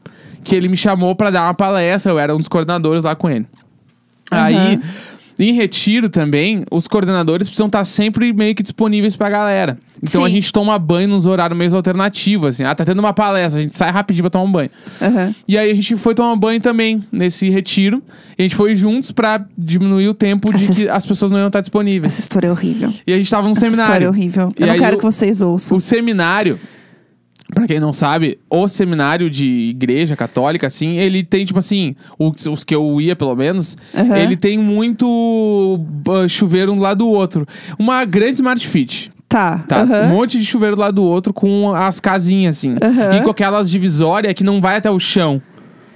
Que 0.45 0.55
ele 0.55 0.69
me 0.69 0.77
chamou 0.77 1.15
pra 1.17 1.31
dar 1.31 1.45
uma 1.45 1.55
palestra, 1.55 2.13
eu 2.13 2.19
era 2.19 2.35
um 2.35 2.39
dos 2.39 2.49
coordenadores 2.49 3.05
lá 3.05 3.15
com 3.15 3.29
ele. 3.29 3.47
Aí 4.31 4.79
Em 5.41 5.53
retiro 5.53 6.09
também, 6.09 6.65
os 6.71 6.89
coordenadores 6.89 7.47
precisam 7.47 7.67
estar 7.69 7.85
sempre 7.85 8.33
meio 8.33 8.55
que 8.57 8.63
disponíveis 8.63 9.15
pra 9.15 9.31
galera. 9.31 9.79
Então 10.03 10.25
a 10.25 10.29
Sim. 10.29 10.35
gente 10.35 10.53
toma 10.53 10.77
banho 10.79 11.09
nos 11.09 11.27
horários 11.27 11.57
meio 11.57 11.75
alternativos, 11.77 12.49
assim. 12.51 12.65
Ah, 12.65 12.75
tá 12.75 12.85
tendo 12.85 12.99
uma 12.99 13.13
palestra, 13.13 13.61
a 13.61 13.63
gente 13.63 13.77
sai 13.77 13.91
rapidinho 13.91 14.25
pra 14.25 14.31
tomar 14.31 14.45
um 14.45 14.51
banho. 14.53 14.71
Aham. 15.01 15.35
E 15.47 15.57
aí 15.57 15.71
a 15.71 15.75
gente 15.75 15.97
foi 15.97 16.15
tomar 16.15 16.35
banho 16.37 16.61
também 16.61 17.05
nesse 17.13 17.49
retiro. 17.51 18.03
E 18.37 18.43
a 18.43 18.45
gente 18.45 18.57
foi 18.57 18.75
juntos 18.77 19.11
pra 19.13 19.45
diminuir 19.57 20.09
o 20.09 20.15
tempo 20.15 20.53
de 20.53 20.63
Essa 20.65 20.73
que 20.75 20.89
as 20.89 21.07
pessoas 21.07 21.31
não 21.31 21.39
iam 21.39 21.47
estar 21.49 21.61
disponíveis. 21.61 22.13
Essa 22.13 22.21
história 22.23 22.49
é 22.49 22.51
horrível. 22.51 22.93
E 23.07 23.13
a 23.13 23.17
gente 23.17 23.31
tava 23.31 23.47
num 23.47 23.53
Essa 23.53 23.67
história 23.67 23.83
é 23.83 23.87
seminário. 23.87 24.09
horrível. 24.09 24.49
E 24.59 24.63
Eu 24.63 24.67
não 24.67 24.75
aí 24.75 24.81
quero 24.81 24.97
o- 24.97 24.99
que 24.99 25.05
vocês 25.05 25.41
ouçam. 25.41 25.77
O 25.77 25.81
seminário, 25.81 26.59
pra 27.55 27.67
quem 27.67 27.81
não 27.81 27.93
sabe, 27.93 28.39
o 28.49 28.69
seminário 28.69 29.31
de 29.31 29.67
igreja 29.71 30.17
católica, 30.17 30.67
assim, 30.67 30.97
ele 30.97 31.23
tem, 31.23 31.45
tipo 31.45 31.59
assim, 31.59 31.97
os, 32.19 32.47
os 32.47 32.65
que 32.65 32.75
eu 32.75 33.01
ia, 33.01 33.17
pelo 33.17 33.35
menos, 33.35 33.77
Aham. 33.95 34.17
ele 34.17 34.37
tem 34.37 34.59
muito 34.59 35.81
ah, 36.09 36.29
chuveiro 36.29 36.73
um 36.73 36.79
lado 36.79 36.99
do 36.99 37.09
outro. 37.09 37.47
Uma 37.79 38.05
grande 38.05 38.35
Smart 38.35 38.67
Fit. 38.67 39.11
Tá. 39.29 39.59
Tá? 39.69 39.83
aham. 39.83 40.07
Um 40.07 40.09
monte 40.09 40.39
de 40.39 40.45
chuveiro 40.45 40.75
do 40.75 40.81
lado 40.81 40.95
do 40.95 41.03
outro 41.03 41.35
com 41.35 41.75
as 41.75 42.01
casinhas, 42.01 42.57
assim. 42.57 42.77
Aham. 42.83 43.19
E 43.19 43.23
com 43.23 43.31
aquelas 43.31 43.71
divisórias 43.71 44.33
que 44.33 44.43
não 44.43 44.61
vai 44.61 44.77
até 44.77 44.91
o 44.91 44.99
chão. 44.99 45.43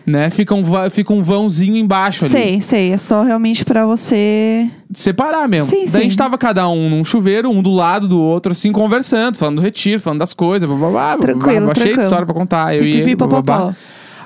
Né? 0.05 0.31
Fica 0.31 0.55
um, 0.55 0.65
va- 0.65 0.91
fica 0.91 1.12
um 1.12 1.23
vãozinho 1.23 1.77
embaixo 1.77 2.25
ali. 2.25 2.33
Sei, 2.33 2.61
sei. 2.61 2.93
É 2.93 2.99
só 2.99 3.23
realmente 3.23 3.65
pra 3.65 3.87
você. 3.87 4.69
Separar 4.93 5.49
mesmo. 5.49 5.71
Sim, 5.71 5.81
Daí 5.83 5.88
sim. 5.91 5.97
a 5.99 6.01
gente 6.01 6.17
tava 6.17 6.37
cada 6.37 6.69
um 6.69 6.91
num 6.91 7.05
chuveiro, 7.05 7.49
um 7.51 7.62
do 7.62 7.71
lado 7.73 8.09
do 8.09 8.21
outro, 8.21 8.51
assim, 8.53 8.73
conversando, 8.73 9.37
falando 9.37 9.57
do 9.57 9.62
retiro, 9.62 10.01
falando 10.01 10.19
das 10.19 10.35
coisas, 10.35 10.69
blá, 10.69 10.77
blá, 10.77 10.91
blá, 10.91 11.17
blá, 11.17 11.19
Tranquilo, 11.19 11.45
blá, 11.45 11.55
cheio 11.55 11.67
de 11.67 11.75
tranquilo. 11.75 12.03
história 12.03 12.27
pra 12.27 12.35
contar. 12.35 12.75
Eu 12.77 12.83
e 12.85 12.91
Pipipi, 12.93 13.09
ele, 13.11 13.17
blá, 13.17 13.27
blá, 13.29 13.43
blá. 13.43 13.57
popopó. 13.59 13.77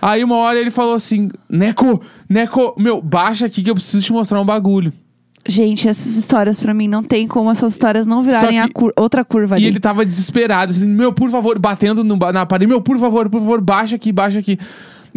Aí 0.01 0.25
uma 0.25 0.37
hora 0.37 0.59
ele 0.59 0.71
falou 0.71 0.95
assim: 0.95 1.29
Neco, 1.49 2.01
Neco, 2.29 2.75
meu, 2.79 3.01
baixa 3.03 3.47
aqui 3.47 3.62
que 3.62 3.71
eu 3.71 3.75
preciso 3.75 4.05
te 4.05 4.12
mostrar 4.12 4.41
um 4.41 4.45
bagulho. 4.45 4.93
Gente, 5.49 5.89
essas 5.89 6.17
histórias 6.17 6.59
pra 6.59 6.75
mim 6.75 6.89
não 6.89 7.05
tem 7.05 7.29
como 7.29 7.51
essas 7.51 7.73
histórias 7.73 8.05
não 8.07 8.21
virarem 8.23 8.59
Só 8.59 8.65
a 8.65 8.67
que- 8.67 8.73
cur- 8.75 8.93
outra 8.97 9.25
curva 9.25 9.55
E 9.55 9.59
ali. 9.59 9.67
ele 9.67 9.79
tava 9.79 10.05
desesperado, 10.05 10.73
assim, 10.73 10.85
meu, 10.89 11.12
por 11.12 11.31
favor, 11.31 11.57
batendo 11.59 12.03
no, 12.03 12.17
ba- 12.17 12.33
na 12.33 12.45
parede, 12.45 12.69
meu, 12.69 12.81
por 12.81 12.99
favor, 12.99 13.29
por 13.31 13.39
favor, 13.41 13.61
baixa 13.61 13.95
aqui, 13.95 14.11
baixa 14.11 14.41
aqui. 14.41 14.59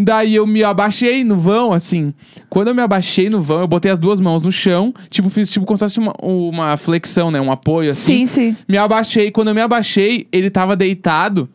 Daí 0.01 0.35
eu 0.35 0.47
me 0.47 0.63
abaixei 0.63 1.25
no 1.25 1.35
vão, 1.37 1.73
assim. 1.73 2.13
Quando 2.49 2.69
eu 2.69 2.75
me 2.75 2.81
abaixei 2.81 3.29
no 3.29 3.41
vão, 3.41 3.59
eu 3.59 3.67
botei 3.67 3.91
as 3.91 3.99
duas 3.99 4.21
mãos 4.21 4.41
no 4.41 4.49
chão, 4.49 4.93
tipo, 5.09 5.29
fiz 5.29 5.49
tipo 5.51 5.65
como 5.65 5.77
se 5.77 5.83
fosse 5.83 5.99
uma, 5.99 6.13
uma 6.21 6.77
flexão, 6.77 7.29
né? 7.29 7.41
Um 7.41 7.51
apoio, 7.51 7.91
assim. 7.91 8.25
Sim, 8.25 8.27
sim. 8.27 8.55
Me 8.65 8.77
abaixei. 8.77 9.29
Quando 9.29 9.49
eu 9.49 9.55
me 9.55 9.59
abaixei, 9.59 10.25
ele 10.31 10.49
tava 10.49 10.73
deitado 10.73 11.49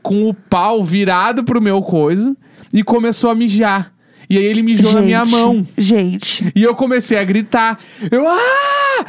com 0.00 0.28
o 0.28 0.32
pau 0.32 0.84
virado 0.84 1.42
pro 1.42 1.60
meu 1.60 1.82
coisa 1.82 2.36
e 2.72 2.84
começou 2.84 3.30
a 3.30 3.34
mijar. 3.34 3.92
E 4.30 4.38
aí 4.38 4.44
ele 4.44 4.62
mijou 4.62 4.92
na 4.92 5.02
minha 5.02 5.24
Gente, 5.24 5.30
mão. 5.32 5.66
Gente, 5.76 6.52
E 6.54 6.62
eu 6.62 6.76
comecei 6.76 7.18
a 7.18 7.24
gritar. 7.24 7.80
Eu. 8.10 8.24
Ah! 8.28 9.04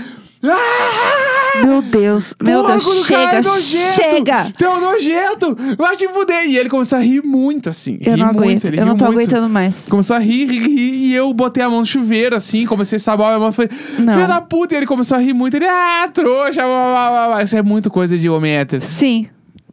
Ah! 0.45 1.28
Meu 1.65 1.81
Deus, 1.81 2.33
meu 2.43 2.61
Porra, 2.61 2.73
Deus, 2.73 3.07
cara 3.07 3.21
chega, 3.21 3.37
é 3.37 3.41
nojento! 3.41 3.93
chega! 3.93 4.51
Teu 4.57 4.79
nojento! 4.81 5.57
Vai 5.77 5.95
te 5.95 6.07
fuder! 6.07 6.45
E 6.47 6.57
ele 6.57 6.69
começou 6.69 6.97
a 6.97 7.01
rir 7.01 7.23
muito, 7.23 7.69
assim. 7.69 7.97
Eu 8.01 8.17
não 8.17 8.27
muito, 8.27 8.39
aguento, 8.39 8.65
ele 8.65 8.79
eu 8.79 8.85
não 8.85 8.97
tô 8.97 9.05
muito. 9.05 9.19
aguentando 9.19 9.49
mais. 9.49 9.87
Começou 9.89 10.15
a 10.15 10.19
rir, 10.19 10.45
rir, 10.49 10.59
rir, 10.67 10.93
e 11.09 11.13
eu 11.15 11.33
botei 11.33 11.63
a 11.63 11.69
mão 11.69 11.79
no 11.79 11.85
chuveiro, 11.85 12.35
assim, 12.35 12.65
comecei 12.65 12.97
a 12.97 12.99
sabar 12.99 13.27
minha 13.27 13.39
mão, 13.39 13.51
falei, 13.51 13.71
Não. 13.99 14.13
filho 14.13 14.27
da 14.27 14.41
puta, 14.41 14.73
e 14.75 14.77
ele 14.77 14.85
começou 14.85 15.17
a 15.17 15.21
rir 15.21 15.33
muito, 15.33 15.55
ele, 15.55 15.65
ah, 15.67 16.09
trouxa, 16.13 16.61
blá, 16.61 16.67
blá, 16.67 17.09
blá, 17.09 17.27
blá. 17.35 17.43
isso 17.43 17.55
é 17.57 17.61
muito 17.61 17.89
coisa 17.89 18.17
de 18.17 18.29
homem 18.29 18.53
hétero. 18.53 18.83
Sim. 18.83 19.27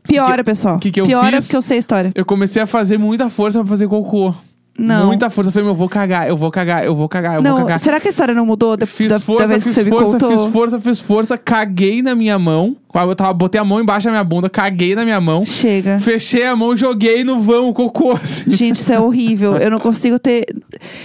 Piora, 0.07 0.45
pessoal. 0.45 0.79
que 0.79 0.91
que 0.93 1.01
eu 1.01 1.07
Piora 1.07 1.37
fiz? 1.37 1.47
porque 1.47 1.57
eu 1.57 1.63
sei 1.63 1.79
a 1.79 1.81
história. 1.81 2.13
Eu 2.15 2.25
comecei 2.25 2.63
a 2.63 2.67
fazer 2.67 2.97
muita 2.99 3.29
força 3.29 3.59
pra 3.59 3.67
fazer 3.69 3.89
cocô. 3.89 4.33
Não. 4.79 5.07
Muita 5.07 5.31
força, 5.31 5.49
eu 5.49 5.53
falei, 5.53 5.65
meu, 5.65 5.73
eu 5.73 5.77
vou 5.77 5.89
cagar, 5.89 6.29
eu 6.29 6.37
vou 6.37 6.51
cagar, 6.51 6.85
eu 6.85 6.95
vou 6.95 7.09
cagar, 7.09 7.37
eu 7.37 7.43
vou 7.43 7.51
Não, 7.51 7.59
cagar. 7.59 7.79
será 7.79 7.99
que 7.99 8.09
a 8.09 8.11
história 8.11 8.35
não 8.35 8.45
mudou 8.45 8.77
da, 8.77 8.87
Fiz 8.87 9.09
da, 9.09 9.17
da 9.17 9.21
força, 9.25 9.47
vez 9.47 9.65
que 9.65 9.71
você 9.71 9.85
me 9.85 9.91
força, 9.91 10.13
contou? 10.13 10.31
fiz 10.31 10.47
força, 10.53 10.81
fiz 10.81 11.01
força, 11.01 11.39
caguei 11.39 12.03
na 12.03 12.15
minha 12.15 12.39
mão. 12.39 12.77
Eu 13.03 13.17
tava, 13.17 13.33
botei 13.35 13.61
a 13.61 13.65
mão 13.65 13.81
embaixo 13.81 14.07
da 14.07 14.11
minha 14.13 14.25
bunda, 14.25 14.49
caguei 14.49 14.95
na 14.95 15.05
minha 15.05 15.21
mão. 15.21 15.45
Chega. 15.45 15.99
Fechei 15.99 16.45
a 16.45 16.55
mão 16.57 16.77
joguei 16.77 17.25
no 17.25 17.41
vão 17.41 17.69
o 17.69 17.75
cocô. 17.75 18.13
assim. 18.13 18.51
Gente, 18.51 18.77
isso 18.77 18.93
é 18.93 18.99
horrível. 19.01 19.57
Eu 19.57 19.71
não 19.71 19.79
consigo 19.81 20.19
ter. 20.19 20.45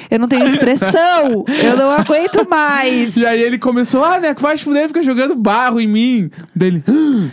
Eu 0.09 0.19
não 0.19 0.27
tenho 0.27 0.45
expressão. 0.47 1.43
Eu 1.63 1.77
não 1.77 1.89
aguento 1.89 2.47
mais. 2.49 3.15
E 3.17 3.25
aí 3.25 3.41
ele 3.41 3.57
começou, 3.57 4.03
ah, 4.03 4.19
Neco, 4.19 4.41
vai 4.41 4.55
te 4.57 4.63
fuder, 4.63 4.87
fica 4.87 5.03
jogando 5.03 5.35
barro 5.35 5.79
em 5.79 5.87
mim. 5.87 6.29
Daí 6.55 6.67
ele, 6.69 6.83
"Ah." 6.87 7.29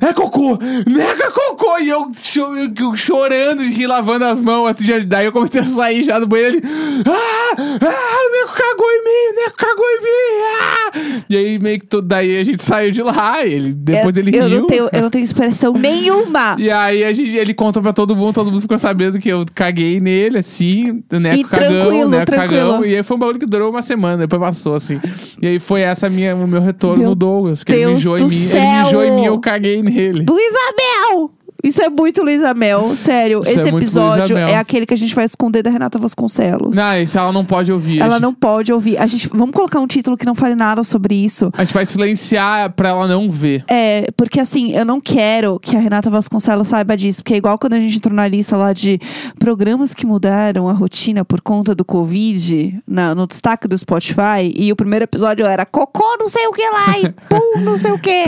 É 0.00 0.12
cocô, 0.14 0.58
Neco 0.86 1.22
é 1.22 1.30
cocô. 1.30 1.78
E 1.78 1.88
eu, 1.88 2.10
cho- 2.16 2.56
eu 2.56 2.96
chorando 2.96 3.62
de 3.64 3.70
rir, 3.72 3.86
lavando 3.86 4.24
as 4.24 4.38
mãos, 4.38 4.68
assim, 4.68 4.84
já- 4.86 4.98
daí 5.00 5.26
eu 5.26 5.32
comecei 5.32 5.60
a 5.60 5.66
sair 5.66 6.02
já 6.02 6.18
do 6.18 6.26
banheiro, 6.26 6.56
ele, 6.56 6.62
ah, 7.06 7.54
ah, 7.56 8.26
o 8.26 8.32
Neco 8.32 8.54
cagou 8.56 8.90
em 8.90 9.04
mim, 9.04 9.32
o 9.32 9.36
Neco 9.36 9.56
cagou 9.56 9.84
em 9.84 10.00
mim, 10.00 10.42
ah. 10.62 10.71
E 11.28 11.36
aí 11.36 11.58
meio 11.58 11.78
que 11.78 11.86
tudo, 11.86 12.06
daí 12.06 12.38
a 12.38 12.44
gente 12.44 12.62
saiu 12.62 12.90
de 12.90 13.02
lá, 13.02 13.44
ele, 13.46 13.72
depois 13.72 14.16
eu, 14.16 14.22
ele 14.22 14.36
eu 14.36 14.46
riu. 14.48 14.60
não 14.60 14.66
tenho, 14.66 14.88
eu 14.92 15.02
não 15.02 15.10
tenho 15.10 15.24
expressão 15.24 15.72
nenhuma. 15.78 16.56
E 16.58 16.70
aí 16.70 17.04
a 17.04 17.12
gente, 17.12 17.34
ele 17.36 17.54
contou 17.54 17.82
pra 17.82 17.92
todo 17.92 18.14
mundo, 18.14 18.34
todo 18.34 18.50
mundo 18.50 18.60
ficou 18.60 18.78
sabendo 18.78 19.18
que 19.18 19.28
eu 19.28 19.44
caguei 19.54 19.98
nele, 20.00 20.38
assim, 20.38 21.02
o 21.12 21.18
Neco 21.18 21.36
E 21.36 21.44
cagão, 21.44 22.08
Neco 22.08 22.26
tranquilo. 22.26 22.50
cagão. 22.72 22.84
E 22.84 22.96
aí 22.96 23.02
foi 23.02 23.16
um 23.16 23.20
bagulho 23.20 23.38
que 23.38 23.46
durou 23.46 23.70
uma 23.70 23.82
semana, 23.82 24.18
depois 24.18 24.40
passou, 24.40 24.74
assim. 24.74 25.00
E 25.40 25.46
aí 25.46 25.58
foi 25.58 25.80
essa 25.82 26.10
minha, 26.10 26.34
o 26.34 26.46
meu 26.46 26.60
retorno 26.60 26.98
Meu 26.98 27.08
no 27.10 27.14
Douglas, 27.14 27.62
que 27.64 27.72
ele 27.72 27.80
Deus 27.82 27.94
mijou 27.94 28.16
do 28.18 28.24
em 28.24 28.28
mim. 28.28 28.34
Ele 28.36 28.48
céu! 28.48 28.84
mijou 28.84 29.04
em 29.04 29.10
mim, 29.12 29.24
eu 29.24 29.38
caguei 29.38 29.82
nele. 29.82 30.24
Luísa 30.28 30.58
Mel! 30.76 31.01
Isso 31.62 31.80
é 31.82 31.88
muito 31.88 32.22
Luísa 32.22 32.52
Mel, 32.54 32.94
sério. 32.96 33.40
Isso 33.40 33.50
é 33.50 33.52
Esse 33.54 33.70
muito 33.70 33.84
episódio 33.84 34.36
é 34.36 34.56
aquele 34.56 34.84
que 34.86 34.94
a 34.94 34.96
gente 34.96 35.14
vai 35.14 35.24
esconder 35.24 35.62
da 35.62 35.70
Renata 35.70 35.98
Vasconcelos. 35.98 36.76
Não, 36.76 37.00
isso 37.00 37.18
ela 37.18 37.32
não 37.32 37.44
pode 37.44 37.70
ouvir. 37.72 38.00
Ela 38.00 38.14
gente, 38.14 38.22
não 38.22 38.34
pode 38.34 38.72
ouvir. 38.72 38.98
A 38.98 39.06
gente, 39.06 39.28
vamos 39.28 39.54
colocar 39.54 39.78
um 39.80 39.86
título 39.86 40.16
que 40.16 40.26
não 40.26 40.34
fale 40.34 40.54
nada 40.54 40.82
sobre 40.82 41.14
isso. 41.14 41.50
A 41.56 41.64
gente 41.64 41.72
vai 41.74 41.86
silenciar 41.86 42.72
pra 42.72 42.88
ela 42.90 43.06
não 43.06 43.30
ver. 43.30 43.64
É, 43.68 44.06
porque 44.16 44.40
assim, 44.40 44.72
eu 44.74 44.84
não 44.84 45.00
quero 45.00 45.58
que 45.60 45.76
a 45.76 45.80
Renata 45.80 46.10
Vasconcelos 46.10 46.68
saiba 46.68 46.96
disso. 46.96 47.20
Porque 47.22 47.34
é 47.34 47.36
igual 47.36 47.58
quando 47.58 47.74
a 47.74 47.80
gente 47.80 47.96
entrou 47.96 48.14
na 48.14 48.26
lista 48.26 48.56
lá 48.56 48.72
de 48.72 48.98
programas 49.38 49.94
que 49.94 50.04
mudaram 50.06 50.68
a 50.68 50.72
rotina 50.72 51.24
por 51.24 51.40
conta 51.40 51.74
do 51.74 51.84
Covid, 51.84 52.80
na- 52.86 53.14
no 53.14 53.26
destaque 53.26 53.68
do 53.68 53.76
Spotify. 53.78 54.52
E 54.56 54.72
o 54.72 54.76
primeiro 54.76 55.04
episódio 55.04 55.46
era 55.46 55.64
cocô 55.64 56.16
não 56.18 56.28
sei 56.28 56.46
o 56.46 56.52
que 56.52 56.62
lá 56.68 56.98
e 56.98 57.08
pum 57.28 57.60
não 57.60 57.78
sei 57.78 57.92
o 57.92 57.98
que. 57.98 58.24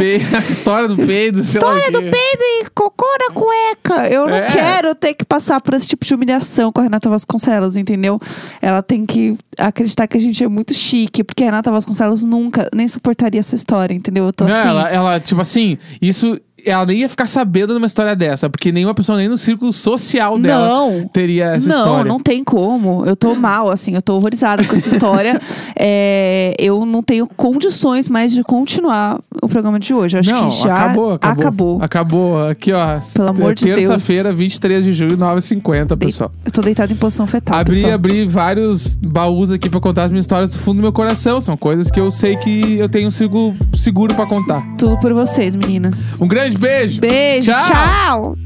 A 0.47 0.51
história 0.51 0.89
do 0.89 0.97
peido, 0.97 1.43
sei 1.43 1.59
História 1.61 1.91
do 1.91 2.01
peido 2.01 2.43
e 2.43 2.67
cocô 2.75 3.07
na 3.29 3.35
cueca. 3.35 4.09
Eu 4.09 4.27
não 4.27 4.37
É. 4.37 4.47
quero 4.47 4.95
ter 4.95 5.15
que 5.15 5.25
passar 5.25 5.61
por 5.61 5.75
esse 5.75 5.87
tipo 5.89 6.05
de 6.05 6.15
humilhação 6.15 6.71
com 6.73 6.81
a 6.81 6.85
Renata 6.85 7.09
Vasconcelos, 7.09 7.77
entendeu? 7.77 8.21
Ela 8.61 8.83
tem 8.83 9.05
que 9.07 9.37
acreditar 9.59 10.07
que 10.07 10.17
a 10.17 10.21
gente 10.21 10.43
é 10.43 10.49
muito 10.49 10.75
chique, 10.75 11.23
porque 11.25 11.43
a 11.43 11.47
Renata 11.47 11.71
Vasconcelos 11.71 12.25
nunca 12.25 12.69
nem 12.75 12.87
suportaria 12.89 13.41
essa 13.41 13.55
história, 13.55 13.95
entendeu? 13.95 14.25
Eu 14.27 14.33
tô 14.33 14.45
Não, 14.45 14.55
assim. 14.57 14.69
ela, 14.69 14.89
ela, 14.91 15.21
tipo 15.21 15.41
assim, 15.41 15.79
isso. 16.01 16.39
Ela 16.65 16.87
nem 16.87 17.01
ia 17.01 17.09
ficar 17.09 17.27
sabendo 17.27 17.73
de 17.73 17.79
uma 17.79 17.87
história 17.87 18.15
dessa, 18.17 18.49
porque 18.49 18.73
nenhuma 18.73 18.95
pessoa, 18.95 19.19
nem 19.19 19.29
no 19.29 19.37
círculo 19.39 19.73
social 19.73 20.39
dela, 20.39 20.69
Não. 20.69 21.09
teria 21.09 21.47
essa 21.47 21.69
não, 21.69 21.77
história. 21.79 22.05
não 22.09 22.21
tem 22.21 22.43
como. 22.43 23.05
Eu 23.05 23.15
tô 23.17 23.35
mal, 23.35 23.71
assim, 23.71 23.95
eu 23.95 24.03
tô 24.03 24.17
horrorizada 24.17 24.65
com 24.65 24.75
essa 24.75 24.89
história. 24.89 25.41
É, 25.77 26.55
eu 26.59 26.87
não 26.87 27.03
tenho 27.03 27.27
condições 27.27 28.09
mais 28.09 28.33
de 28.33 28.43
continuar 28.45 29.21
o 29.43 29.49
programa 29.49 29.79
de 29.81 29.93
hoje. 29.93 30.17
Eu 30.17 30.21
Acho 30.21 30.31
não, 30.31 30.49
que 30.49 30.57
já 30.63 30.75
acabou, 30.75 31.13
acabou. 31.13 31.43
acabou. 31.43 31.83
Acabou. 31.83 32.49
Aqui, 32.49 32.73
ó. 32.73 33.01
Pelo 33.15 33.31
amor 33.31 33.55
de 33.55 33.65
Deus. 33.65 33.79
Terça-feira, 33.81 34.33
23 34.33 34.85
de 34.85 34.93
julho, 34.93 35.17
9h50, 35.19 35.97
pessoal. 35.97 36.31
Eu 36.45 36.53
tô 36.53 36.63
deitada 36.63 36.93
em 36.93 36.97
posição 36.97 37.27
fetal. 37.27 37.59
Abri, 37.59 37.75
pessoal. 37.77 37.93
abri 37.93 38.27
vários 38.27 38.95
baús 38.95 39.51
aqui 39.51 39.69
pra 39.69 39.81
contar 39.81 40.05
as 40.05 40.11
minhas 40.11 40.25
histórias 40.25 40.53
do 40.53 40.59
fundo 40.59 40.77
do 40.77 40.83
meu 40.83 40.93
coração. 40.93 41.41
São 41.41 41.57
coisas 41.57 41.91
que 41.91 41.99
eu 42.01 42.11
sei 42.11 42.37
que 42.37 42.79
eu 42.79 42.89
tenho 42.89 43.09
um 43.09 43.11
círculo 43.11 43.55
seguro 43.75 44.15
pra 44.15 44.27
contar. 44.27 44.63
Tudo 44.79 44.97
por 44.99 45.13
vocês, 45.13 45.55
meninas. 45.55 46.21
Um 46.21 46.29
grande 46.29 46.54
beijo! 46.59 47.01
Beijo, 47.01 47.53
Tchau. 47.53 47.61
tchau. 47.61 48.37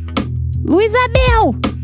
Luísa 0.66 0.98
Mel! 1.08 1.77